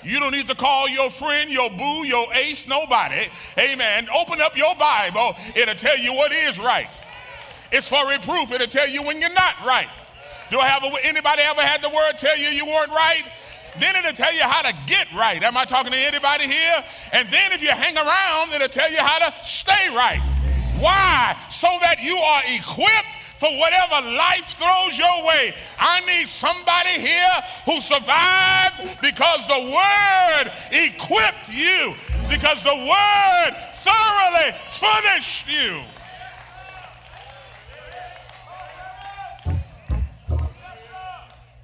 You 0.02 0.20
don't 0.20 0.32
need 0.32 0.46
to 0.48 0.54
call 0.54 0.88
your 0.88 1.10
friend, 1.10 1.50
your 1.50 1.68
boo, 1.70 2.06
your 2.06 2.32
ace, 2.32 2.68
nobody. 2.68 3.26
Amen. 3.58 4.06
Open 4.14 4.40
up 4.40 4.56
your 4.56 4.74
Bible, 4.76 5.34
it'll 5.54 5.74
tell 5.74 5.98
you 5.98 6.14
what 6.14 6.32
is 6.32 6.58
right. 6.58 6.88
It's 7.72 7.88
for 7.88 8.08
reproof, 8.08 8.52
it'll 8.52 8.68
tell 8.68 8.88
you 8.88 9.02
when 9.02 9.20
you're 9.20 9.32
not 9.32 9.54
right. 9.66 9.88
Do 10.50 10.60
I 10.60 10.68
have 10.68 10.84
a, 10.84 10.90
anybody 11.04 11.42
ever 11.42 11.60
had 11.60 11.82
the 11.82 11.88
word 11.88 12.18
tell 12.18 12.36
you 12.38 12.48
you 12.48 12.66
weren't 12.66 12.90
right? 12.90 13.24
Then 13.78 13.94
it'll 13.96 14.12
tell 14.12 14.34
you 14.34 14.42
how 14.42 14.62
to 14.62 14.74
get 14.86 15.12
right. 15.12 15.42
Am 15.42 15.56
I 15.56 15.64
talking 15.64 15.92
to 15.92 15.98
anybody 15.98 16.44
here? 16.46 16.84
And 17.12 17.28
then 17.28 17.52
if 17.52 17.62
you 17.62 17.70
hang 17.70 17.96
around, 17.96 18.52
it'll 18.54 18.68
tell 18.68 18.90
you 18.90 18.98
how 18.98 19.18
to 19.18 19.34
stay 19.44 19.88
right. 19.90 20.20
Why? 20.78 21.36
So 21.50 21.68
that 21.82 22.02
you 22.02 22.16
are 22.16 22.42
equipped 22.46 23.16
for 23.36 23.50
whatever 23.58 24.00
life 24.16 24.56
throws 24.56 24.98
your 24.98 25.26
way. 25.26 25.52
I 25.78 26.00
need 26.06 26.28
somebody 26.28 26.96
here 27.00 27.36
who 27.66 27.80
survived 27.80 29.00
because 29.02 29.46
the 29.46 29.60
Word 29.76 30.52
equipped 30.72 31.52
you, 31.52 31.94
because 32.30 32.62
the 32.62 32.74
Word 32.74 33.56
thoroughly 33.72 34.52
furnished 34.68 35.48
you. 35.48 35.82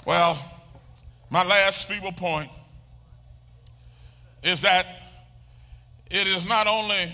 Well, 0.07 0.39
my 1.31 1.45
last 1.45 1.89
feeble 1.89 2.13
point 2.13 2.51
is 4.43 4.63
that 4.63 4.87
it 6.11 6.27
is 6.27 6.49
not 6.49 6.67
only 6.67 7.13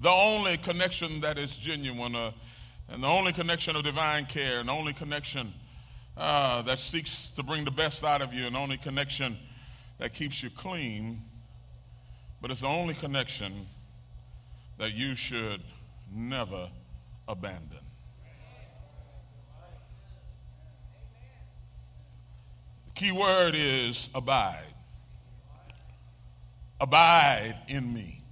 the 0.00 0.10
only 0.10 0.58
connection 0.58 1.20
that 1.22 1.38
is 1.38 1.56
genuine. 1.56 2.14
Uh, 2.14 2.30
and 2.88 3.02
the 3.02 3.06
only 3.06 3.32
connection 3.32 3.76
of 3.76 3.84
divine 3.84 4.24
care, 4.24 4.60
and 4.60 4.68
the 4.68 4.72
only 4.72 4.92
connection 4.92 5.52
uh, 6.16 6.62
that 6.62 6.78
seeks 6.78 7.28
to 7.30 7.42
bring 7.42 7.64
the 7.64 7.70
best 7.70 8.02
out 8.02 8.22
of 8.22 8.32
you, 8.32 8.46
and 8.46 8.54
the 8.54 8.58
only 8.58 8.78
connection 8.78 9.36
that 9.98 10.14
keeps 10.14 10.42
you 10.42 10.50
clean, 10.50 11.22
but 12.40 12.50
it's 12.50 12.60
the 12.60 12.66
only 12.66 12.94
connection 12.94 13.66
that 14.78 14.94
you 14.94 15.14
should 15.14 15.60
never 16.10 16.70
abandon. 17.26 17.78
The 22.86 22.87
key 22.98 23.12
word 23.12 23.54
is 23.56 24.10
abide. 24.14 24.74
Abide 26.80 27.56
in 27.68 27.92
me. 27.92 28.22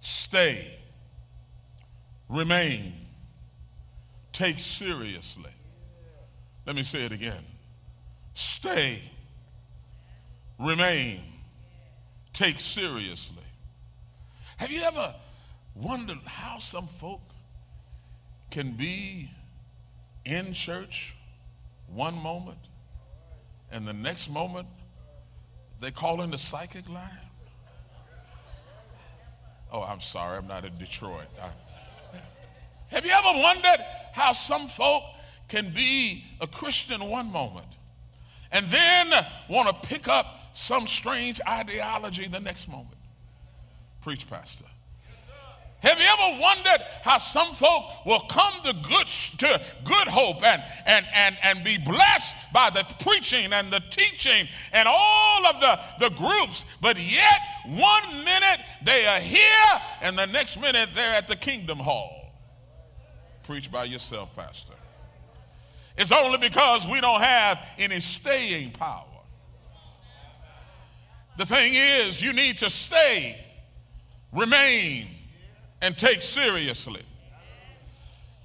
Stay 0.00 0.78
remain, 2.28 2.92
take 4.32 4.58
seriously. 4.58 5.50
Let 6.66 6.76
me 6.76 6.82
say 6.82 7.04
it 7.04 7.12
again. 7.12 7.44
Stay, 8.34 9.02
remain, 10.58 11.20
take 12.32 12.60
seriously. 12.60 13.36
Have 14.58 14.70
you 14.70 14.82
ever 14.82 15.14
wondered 15.74 16.18
how 16.24 16.58
some 16.58 16.86
folk 16.86 17.22
can 18.50 18.72
be 18.72 19.30
in 20.24 20.52
church 20.52 21.14
one 21.86 22.14
moment 22.14 22.58
and 23.70 23.86
the 23.86 23.92
next 23.92 24.30
moment 24.30 24.68
they 25.80 25.90
call 25.90 26.22
in 26.22 26.30
the 26.30 26.38
psychic 26.38 26.88
line? 26.88 27.08
Oh, 29.70 29.82
I'm 29.82 30.00
sorry, 30.00 30.38
I'm 30.38 30.46
not 30.46 30.64
in 30.64 30.76
Detroit. 30.78 31.26
I, 31.40 31.50
Have 32.88 33.04
you 33.04 33.12
ever 33.12 33.38
wondered 33.42 33.84
how 34.12 34.32
some 34.32 34.66
folk 34.66 35.02
can 35.48 35.70
be 35.74 36.24
a 36.40 36.46
Christian 36.46 37.04
one 37.08 37.30
moment 37.30 37.66
and 38.50 38.66
then 38.66 39.26
want 39.48 39.68
to 39.68 39.88
pick 39.88 40.08
up 40.08 40.26
some 40.54 40.86
strange 40.86 41.40
ideology 41.46 42.26
the 42.28 42.40
next 42.40 42.68
moment? 42.68 42.96
Preach, 44.00 44.28
Pastor. 44.28 44.64
Have 45.80 45.98
you 46.00 46.06
ever 46.06 46.40
wondered 46.40 46.84
how 47.02 47.18
some 47.18 47.54
folk 47.54 48.04
will 48.04 48.20
come 48.20 48.52
to 48.64 48.72
good, 48.82 49.06
to 49.38 49.60
good 49.84 50.08
hope 50.08 50.42
and, 50.42 50.62
and, 50.86 51.06
and, 51.14 51.38
and 51.42 51.64
be 51.64 51.78
blessed 51.78 52.34
by 52.52 52.70
the 52.70 52.84
preaching 52.98 53.52
and 53.52 53.70
the 53.70 53.80
teaching 53.90 54.48
and 54.72 54.88
all 54.90 55.46
of 55.46 55.60
the, 55.60 55.78
the 56.00 56.14
groups, 56.16 56.64
but 56.80 56.98
yet 56.98 57.40
one 57.66 58.24
minute 58.24 58.60
they 58.82 59.06
are 59.06 59.20
here 59.20 59.80
and 60.02 60.18
the 60.18 60.26
next 60.26 60.60
minute 60.60 60.88
they're 60.96 61.14
at 61.14 61.28
the 61.28 61.36
Kingdom 61.36 61.78
Hall? 61.78 62.32
Preach 63.44 63.70
by 63.70 63.84
yourself, 63.84 64.34
Pastor. 64.34 64.74
It's 65.96 66.12
only 66.12 66.38
because 66.38 66.86
we 66.88 67.00
don't 67.00 67.20
have 67.20 67.60
any 67.78 68.00
staying 68.00 68.72
power. 68.72 69.04
The 71.36 71.46
thing 71.46 71.72
is, 71.74 72.20
you 72.20 72.32
need 72.32 72.58
to 72.58 72.68
stay, 72.68 73.40
remain, 74.32 75.08
and 75.80 75.96
take 75.96 76.22
seriously. 76.22 77.02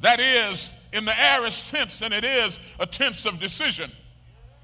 That 0.01 0.19
is 0.19 0.71
in 0.91 1.05
the 1.05 1.13
aorist 1.17 1.71
tense, 1.71 2.01
and 2.01 2.13
it 2.13 2.25
is 2.25 2.59
a 2.79 2.85
tense 2.85 3.25
of 3.25 3.39
decision. 3.39 3.91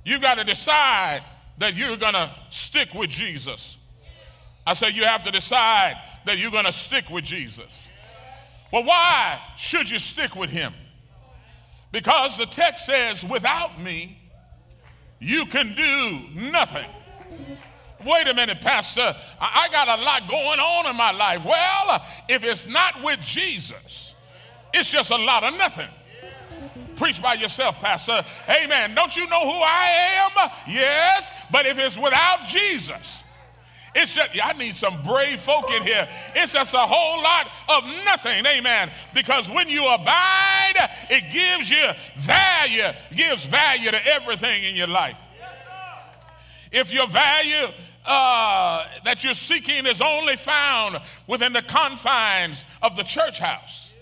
You've 0.06 0.22
got 0.22 0.36
to 0.36 0.44
decide 0.44 1.22
that 1.58 1.76
you're 1.76 1.98
going 1.98 2.14
to 2.14 2.32
stick 2.50 2.94
with 2.94 3.10
Jesus. 3.10 3.78
I 4.66 4.74
say 4.74 4.90
you 4.92 5.06
have 5.06 5.24
to 5.24 5.32
decide 5.32 5.96
that 6.26 6.38
you're 6.38 6.52
going 6.52 6.66
to 6.66 6.74
stick 6.74 7.10
with 7.10 7.24
Jesus. 7.24 7.88
Well, 8.72 8.84
why 8.84 9.40
should 9.58 9.90
you 9.90 9.98
stick 9.98 10.36
with 10.36 10.50
him? 10.50 10.74
Because 11.92 12.38
the 12.38 12.46
text 12.46 12.86
says, 12.86 13.24
without 13.24 13.82
me, 13.82 14.20
you 15.20 15.46
can 15.48 15.74
do 15.74 16.50
nothing. 16.52 16.86
Wait 18.06 18.28
a 18.28 18.34
minute, 18.34 18.62
Pastor. 18.62 19.16
I, 19.40 19.68
got 19.72 19.88
a 20.00 20.04
lot 20.04 20.30
going 20.30 20.60
on 20.60 20.90
in 20.90 20.96
my 20.96 21.12
life. 21.12 21.44
Well, 21.44 22.06
if 22.30 22.44
it's 22.44 22.66
not 22.68 23.04
with 23.04 23.20
Jesus, 23.22 24.16
it's 24.74 24.90
just 24.90 25.12
a 25.12 25.18
lot 25.18 25.44
of 25.44 25.58
nothing. 25.58 25.90
Preach 26.96 27.22
by 27.22 27.34
yourself, 27.34 27.80
Pastor. 27.80 28.24
Amen. 28.50 28.96
Don't 28.96 29.16
you 29.16 29.28
know 29.30 29.42
who 29.42 29.58
I 29.62 30.20
am? 30.26 30.50
Yes, 30.68 31.34
but 31.52 31.66
if 31.66 31.78
it's 31.78 31.98
without 31.98 32.48
Jesus, 32.48 33.24
it's 33.96 34.16
just, 34.16 34.30
I 34.42 34.54
need 34.54 34.76
some 34.76 35.02
brave 35.04 35.40
folk 35.40 35.72
in 35.72 35.84
here. 35.84 36.08
It's 36.36 36.54
just 36.54 36.74
a 36.74 36.80
whole 36.80 37.22
lot 37.22 37.48
of 37.70 37.86
nothing. 38.06 38.46
Amen. 38.46 38.92
Because 39.14 39.50
when 39.50 39.68
you 39.68 39.82
abide, 39.88 40.90
it 41.10 41.24
gives 41.34 41.70
you 41.70 41.86
value, 42.18 42.92
gives 43.16 43.46
value 43.46 43.92
to 43.92 44.08
everything 44.08 44.64
in 44.64 44.76
your 44.76 44.88
life. 44.88 45.18
If 46.72 46.94
your 46.94 47.08
value 47.08 47.68
uh, 48.06 48.86
that 49.06 49.24
you're 49.24 49.34
seeking 49.34 49.86
is 49.86 50.02
only 50.02 50.36
found 50.36 51.00
within 51.28 51.54
the 51.54 51.62
confines 51.62 52.66
of 52.82 52.96
the 52.96 53.04
church 53.04 53.40
house, 53.40 53.94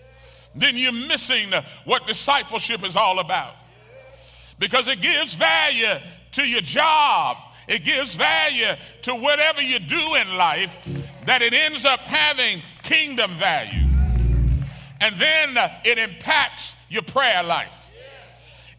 then 0.56 0.78
you're 0.78 0.92
missing 0.92 1.50
what 1.86 2.08
discipleship 2.08 2.86
is 2.86 2.96
all 2.96 3.20
about. 3.20 3.56
Because 4.60 4.88
it 4.88 5.02
gives 5.02 5.36
value 5.36 5.96
to 6.34 6.48
your 6.48 6.62
job, 6.62 7.38
it 7.68 7.84
gives 7.84 8.16
value 8.16 8.74
to 9.04 9.14
whatever 9.14 9.62
you 9.62 9.80
do 9.80 10.16
in 10.16 10.36
life, 10.36 10.76
that 11.26 11.42
it 11.42 11.54
ends 11.54 11.86
up 11.86 12.00
having 12.00 12.62
kingdom 12.84 13.32
value. 13.32 13.86
And 15.00 15.16
then 15.16 15.72
it 15.84 16.00
impacts 16.00 16.76
your 16.90 17.04
prayer 17.04 17.44
life. 17.44 17.92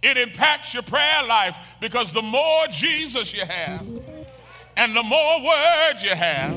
It 0.02 0.16
impacts 0.16 0.74
your 0.74 0.82
prayer 0.82 1.26
life 1.28 1.56
because 1.80 2.12
the 2.12 2.22
more 2.22 2.66
Jesus 2.70 3.34
you 3.34 3.44
have, 3.44 3.86
and 4.78 4.94
the 4.94 5.02
more 5.02 5.44
words 5.44 6.02
you 6.02 6.14
have, 6.14 6.54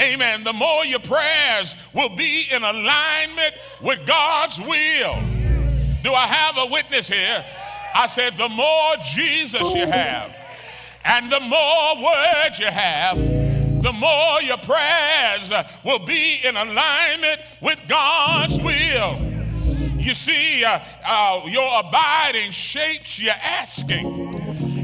amen, 0.00 0.42
the 0.42 0.52
more 0.52 0.84
your 0.84 0.98
prayers 0.98 1.76
will 1.94 2.14
be 2.16 2.46
in 2.50 2.62
alignment 2.62 3.54
with 3.80 4.04
God's 4.06 4.58
will. 4.58 5.14
Do 6.02 6.12
I 6.12 6.26
have 6.26 6.58
a 6.58 6.72
witness 6.72 7.08
here? 7.08 7.44
I 7.94 8.08
said, 8.08 8.34
the 8.34 8.48
more 8.48 8.96
Jesus 9.14 9.72
you 9.72 9.86
have, 9.86 10.36
and 11.04 11.30
the 11.30 11.40
more 11.40 11.96
words 12.02 12.58
you 12.58 12.66
have, 12.66 13.16
the 13.82 13.92
more 13.92 14.42
your 14.42 14.58
prayers 14.58 15.52
will 15.84 16.04
be 16.04 16.40
in 16.42 16.56
alignment 16.56 17.40
with 17.60 17.80
God's 17.88 18.58
will. 18.58 19.16
You 19.96 20.14
see, 20.14 20.64
uh, 20.64 20.80
uh, 21.06 21.42
your 21.46 21.80
abiding 21.80 22.50
shapes 22.50 23.20
your 23.22 23.34
asking. 23.34 24.41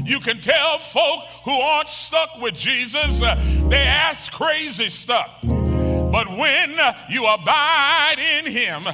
You 0.09 0.19
can 0.19 0.41
tell 0.41 0.79
folk 0.79 1.23
who 1.43 1.51
aren't 1.51 1.87
stuck 1.87 2.41
with 2.41 2.55
Jesus, 2.55 3.21
uh, 3.21 3.35
they 3.69 3.83
ask 3.83 4.31
crazy 4.31 4.89
stuff. 4.89 5.37
But 5.43 6.27
when 6.35 6.79
uh, 6.79 6.93
you 7.11 7.27
abide 7.27 8.15
in 8.17 8.51
Him 8.51 8.87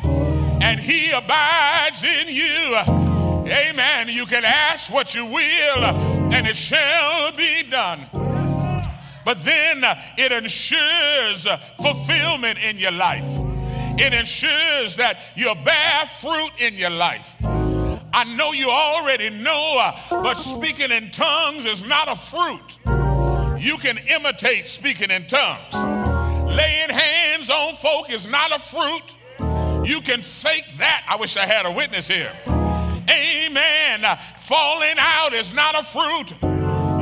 and 0.61 0.77
He 0.77 1.11
abides 1.11 2.03
in 2.03 2.27
you, 2.27 2.75
amen, 3.49 4.09
you 4.09 4.25
can 4.25 4.43
ask 4.43 4.91
what 4.91 5.15
you 5.15 5.25
will 5.25 5.85
and 6.33 6.45
it 6.45 6.57
shall 6.57 7.31
be 7.31 7.63
done. 7.63 8.01
But 9.23 9.41
then 9.45 9.85
uh, 9.85 9.95
it 10.17 10.33
ensures 10.33 11.47
fulfillment 11.77 12.59
in 12.61 12.77
your 12.77 12.91
life. 12.91 13.23
It 13.97 14.13
ensures 14.13 14.97
that 14.97 15.19
you 15.37 15.55
bear 15.63 16.05
fruit 16.07 16.51
in 16.59 16.73
your 16.73 16.89
life. 16.89 17.64
I 18.15 18.23
know 18.23 18.53
you 18.53 18.69
already 18.69 19.29
know, 19.29 19.77
uh, 19.77 19.99
but 20.09 20.35
speaking 20.35 20.89
in 20.89 21.11
tongues 21.11 21.65
is 21.65 21.85
not 21.85 22.07
a 22.07 22.15
fruit. 22.15 23.59
You 23.61 23.77
can 23.77 23.97
imitate 24.07 24.69
speaking 24.69 25.11
in 25.11 25.27
tongues. 25.27 25.73
Laying 26.55 26.91
hands 26.91 27.49
on 27.49 27.75
folk 27.75 28.09
is 28.09 28.25
not 28.25 28.55
a 28.55 28.59
fruit. 28.59 29.85
You 29.85 29.99
can 29.99 30.21
fake 30.21 30.63
that. 30.77 31.05
I 31.09 31.17
wish 31.17 31.35
I 31.35 31.45
had 31.45 31.65
a 31.65 31.71
witness 31.73 32.07
here. 32.07 32.31
Amen. 32.47 34.17
Falling 34.37 34.95
out 34.97 35.33
is 35.33 35.53
not 35.53 35.77
a 35.77 35.83
fruit. 35.83 36.31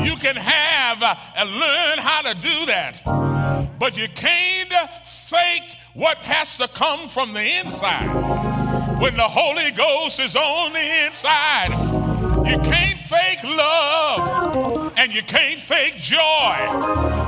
You 0.03 0.16
can 0.16 0.36
have 0.36 1.03
uh, 1.03 1.14
and 1.38 1.47
learn 1.47 1.99
how 1.99 2.24
to 2.24 2.34
do 2.41 2.66
that. 2.66 3.70
But 3.78 3.95
you 3.95 4.07
can't 4.16 4.74
fake 5.05 5.78
what 5.93 6.18
has 6.18 6.57
to 6.57 6.68
come 6.70 7.07
from 7.07 7.34
the 7.34 7.59
inside 7.59 8.62
when 9.04 9.16
the 9.16 9.28
Holy 9.28 9.70
Ghost 9.72 10.18
is 10.22 10.34
on 10.34 10.72
the 10.72 11.06
inside. 11.06 11.72
You 12.49 12.58
can't 12.60 12.97
fake 12.97 13.43
love 13.43 14.93
and 14.95 15.14
you 15.14 15.22
can't 15.24 15.60
fake 15.60 15.97
joy. 15.97 16.56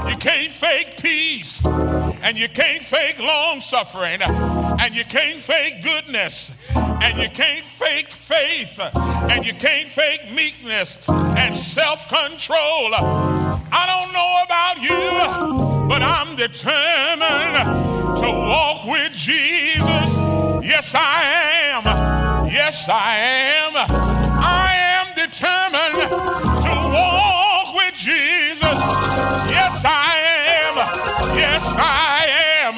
You 0.09 0.15
can't 0.15 0.53
fake 0.53 0.95
peace 1.01 1.65
and 1.65 2.37
you 2.37 2.47
can't 2.47 2.81
fake 2.81 3.19
long 3.19 3.59
suffering 3.59 4.21
and 4.21 4.95
you 4.95 5.03
can't 5.03 5.37
fake 5.37 5.83
goodness 5.83 6.53
and 6.73 7.21
you 7.21 7.27
can't 7.27 7.65
fake 7.65 8.07
faith 8.07 8.79
and 8.93 9.45
you 9.45 9.53
can't 9.53 9.89
fake 9.89 10.31
meekness 10.33 11.01
and 11.09 11.57
self 11.57 12.07
control. 12.07 12.95
I 12.95 13.83
don't 13.91 14.13
know 14.13 14.33
about 14.45 14.77
you, 14.81 15.89
but 15.89 16.01
I'm 16.01 16.37
determined 16.37 18.15
to 18.21 18.31
walk 18.49 18.85
with 18.85 19.11
Jesus. 19.11 20.24
Yes, 20.65 20.95
I 20.95 21.21
am. 21.73 22.47
Yes, 22.47 22.89
I 22.89 23.17
am. 23.17 23.73
I 23.77 24.73
am 24.97 25.13
determined 25.13 26.09
to 26.09 26.75
walk 26.91 27.75
with 27.75 27.93
Jesus. 27.93 28.77
Yes, 29.45 29.83
I 29.85 30.15
am. 30.65 30.75
Yes, 31.37 31.63
I 31.77 32.25
am. 32.65 32.75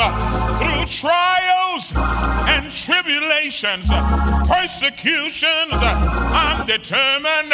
Through 0.57 0.85
trials 0.99 1.93
and 2.49 2.69
tribulations, 2.73 3.87
persecutions, 4.49 5.71
I'm 5.71 6.65
determined 6.65 7.51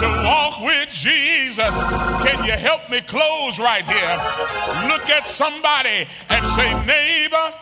to 0.00 0.22
walk 0.24 0.62
with 0.62 0.88
Jesus. 0.92 1.74
Can 2.24 2.42
you 2.42 2.52
help 2.52 2.88
me 2.88 3.02
close 3.02 3.58
right 3.58 3.84
here? 3.84 4.16
Look 4.88 5.10
at 5.10 5.28
somebody 5.28 6.08
and 6.30 6.48
say, 6.48 6.72
neighbor, 6.86 7.52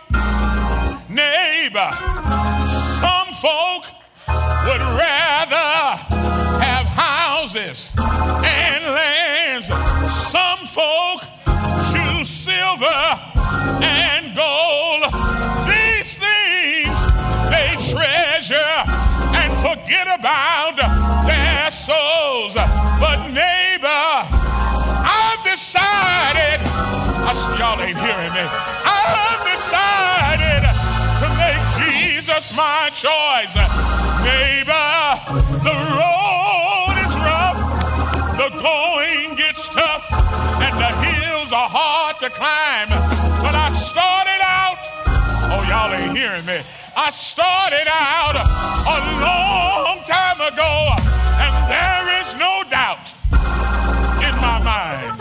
neighbor. 1.14 1.90
Some 2.68 3.28
folk 3.36 3.84
would 4.64 4.80
rather 4.80 5.96
have 6.64 6.86
houses 6.86 7.92
and 7.98 8.84
lands. 8.84 9.66
Some 10.08 10.66
folk 10.66 11.20
choose 11.92 12.28
silver 12.28 13.02
and 13.82 14.34
gold. 14.34 15.02
These 15.68 16.16
things 16.16 16.96
they 17.52 17.76
treasure 17.92 18.74
and 19.36 19.52
forget 19.60 20.08
about 20.18 20.76
their 21.26 21.70
souls. 21.70 22.54
But 22.54 23.28
neighbor, 23.28 23.88
I've 23.88 25.44
decided, 25.44 26.60
I, 26.64 27.56
y'all 27.58 27.80
ain't 27.80 27.98
hearing 27.98 28.32
me. 28.32 28.71
My 32.54 32.90
choice. 32.92 33.54
Neighbor, 34.22 35.18
the 35.64 35.72
road 35.72 36.96
is 37.00 37.14
rough, 37.16 37.58
the 38.36 38.50
going 38.60 39.34
gets 39.36 39.68
tough, 39.68 40.06
and 40.12 40.78
the 40.78 40.92
hills 41.02 41.50
are 41.50 41.68
hard 41.68 42.18
to 42.20 42.28
climb. 42.30 42.88
But 43.42 43.54
I 43.54 43.72
started 43.72 44.40
out, 44.44 44.76
oh, 45.50 45.64
y'all 45.66 45.92
ain't 45.94 46.16
hearing 46.16 46.44
me. 46.44 46.60
I 46.94 47.10
started 47.10 47.88
out 47.88 48.36
a 48.36 48.98
long 49.24 50.04
time 50.04 50.40
ago, 50.44 50.94
and 51.40 51.52
there 51.72 52.20
is 52.20 52.34
no 52.36 52.62
doubt 52.68 53.12
in 54.22 54.36
my 54.40 54.60
mind. 54.62 55.20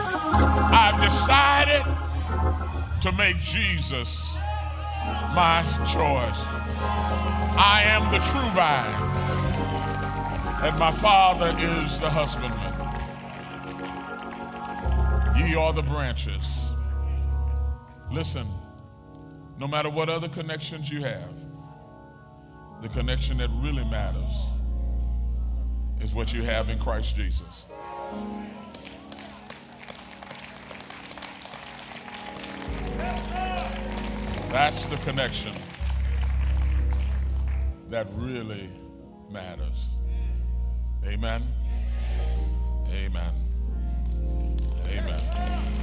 I've 0.70 1.00
decided 1.02 1.84
to 3.02 3.12
make 3.14 3.40
Jesus 3.40 4.20
my 5.34 5.64
choice. 5.88 6.61
I 6.84 7.84
am 7.86 8.12
the 8.12 8.20
true 8.20 8.50
vine, 8.56 8.96
and 10.64 10.80
my 10.80 10.92
Father 10.92 11.56
is 11.58 12.00
the 12.00 12.10
husbandman. 12.10 12.72
Ye 15.38 15.56
are 15.56 15.74
the 15.74 15.82
branches. 15.82 16.72
Listen, 18.12 18.48
no 19.60 19.68
matter 19.68 19.90
what 19.90 20.10
other 20.10 20.28
connections 20.28 20.90
you 20.92 21.04
have, 21.04 21.40
the 22.82 22.90
connection 22.90 23.38
that 23.38 23.50
really 23.56 23.86
matters 23.86 24.34
is 26.02 26.14
what 26.14 26.34
you 26.34 26.42
have 26.42 26.70
in 26.70 26.80
Christ 26.80 27.16
Jesus. 27.16 27.66
That's 34.50 34.90
the 34.90 34.98
connection 34.98 35.54
that 37.92 38.08
really 38.16 38.70
matters. 39.30 39.90
Amen. 41.06 41.46
Amen. 42.90 43.34
Amen. 44.88 45.81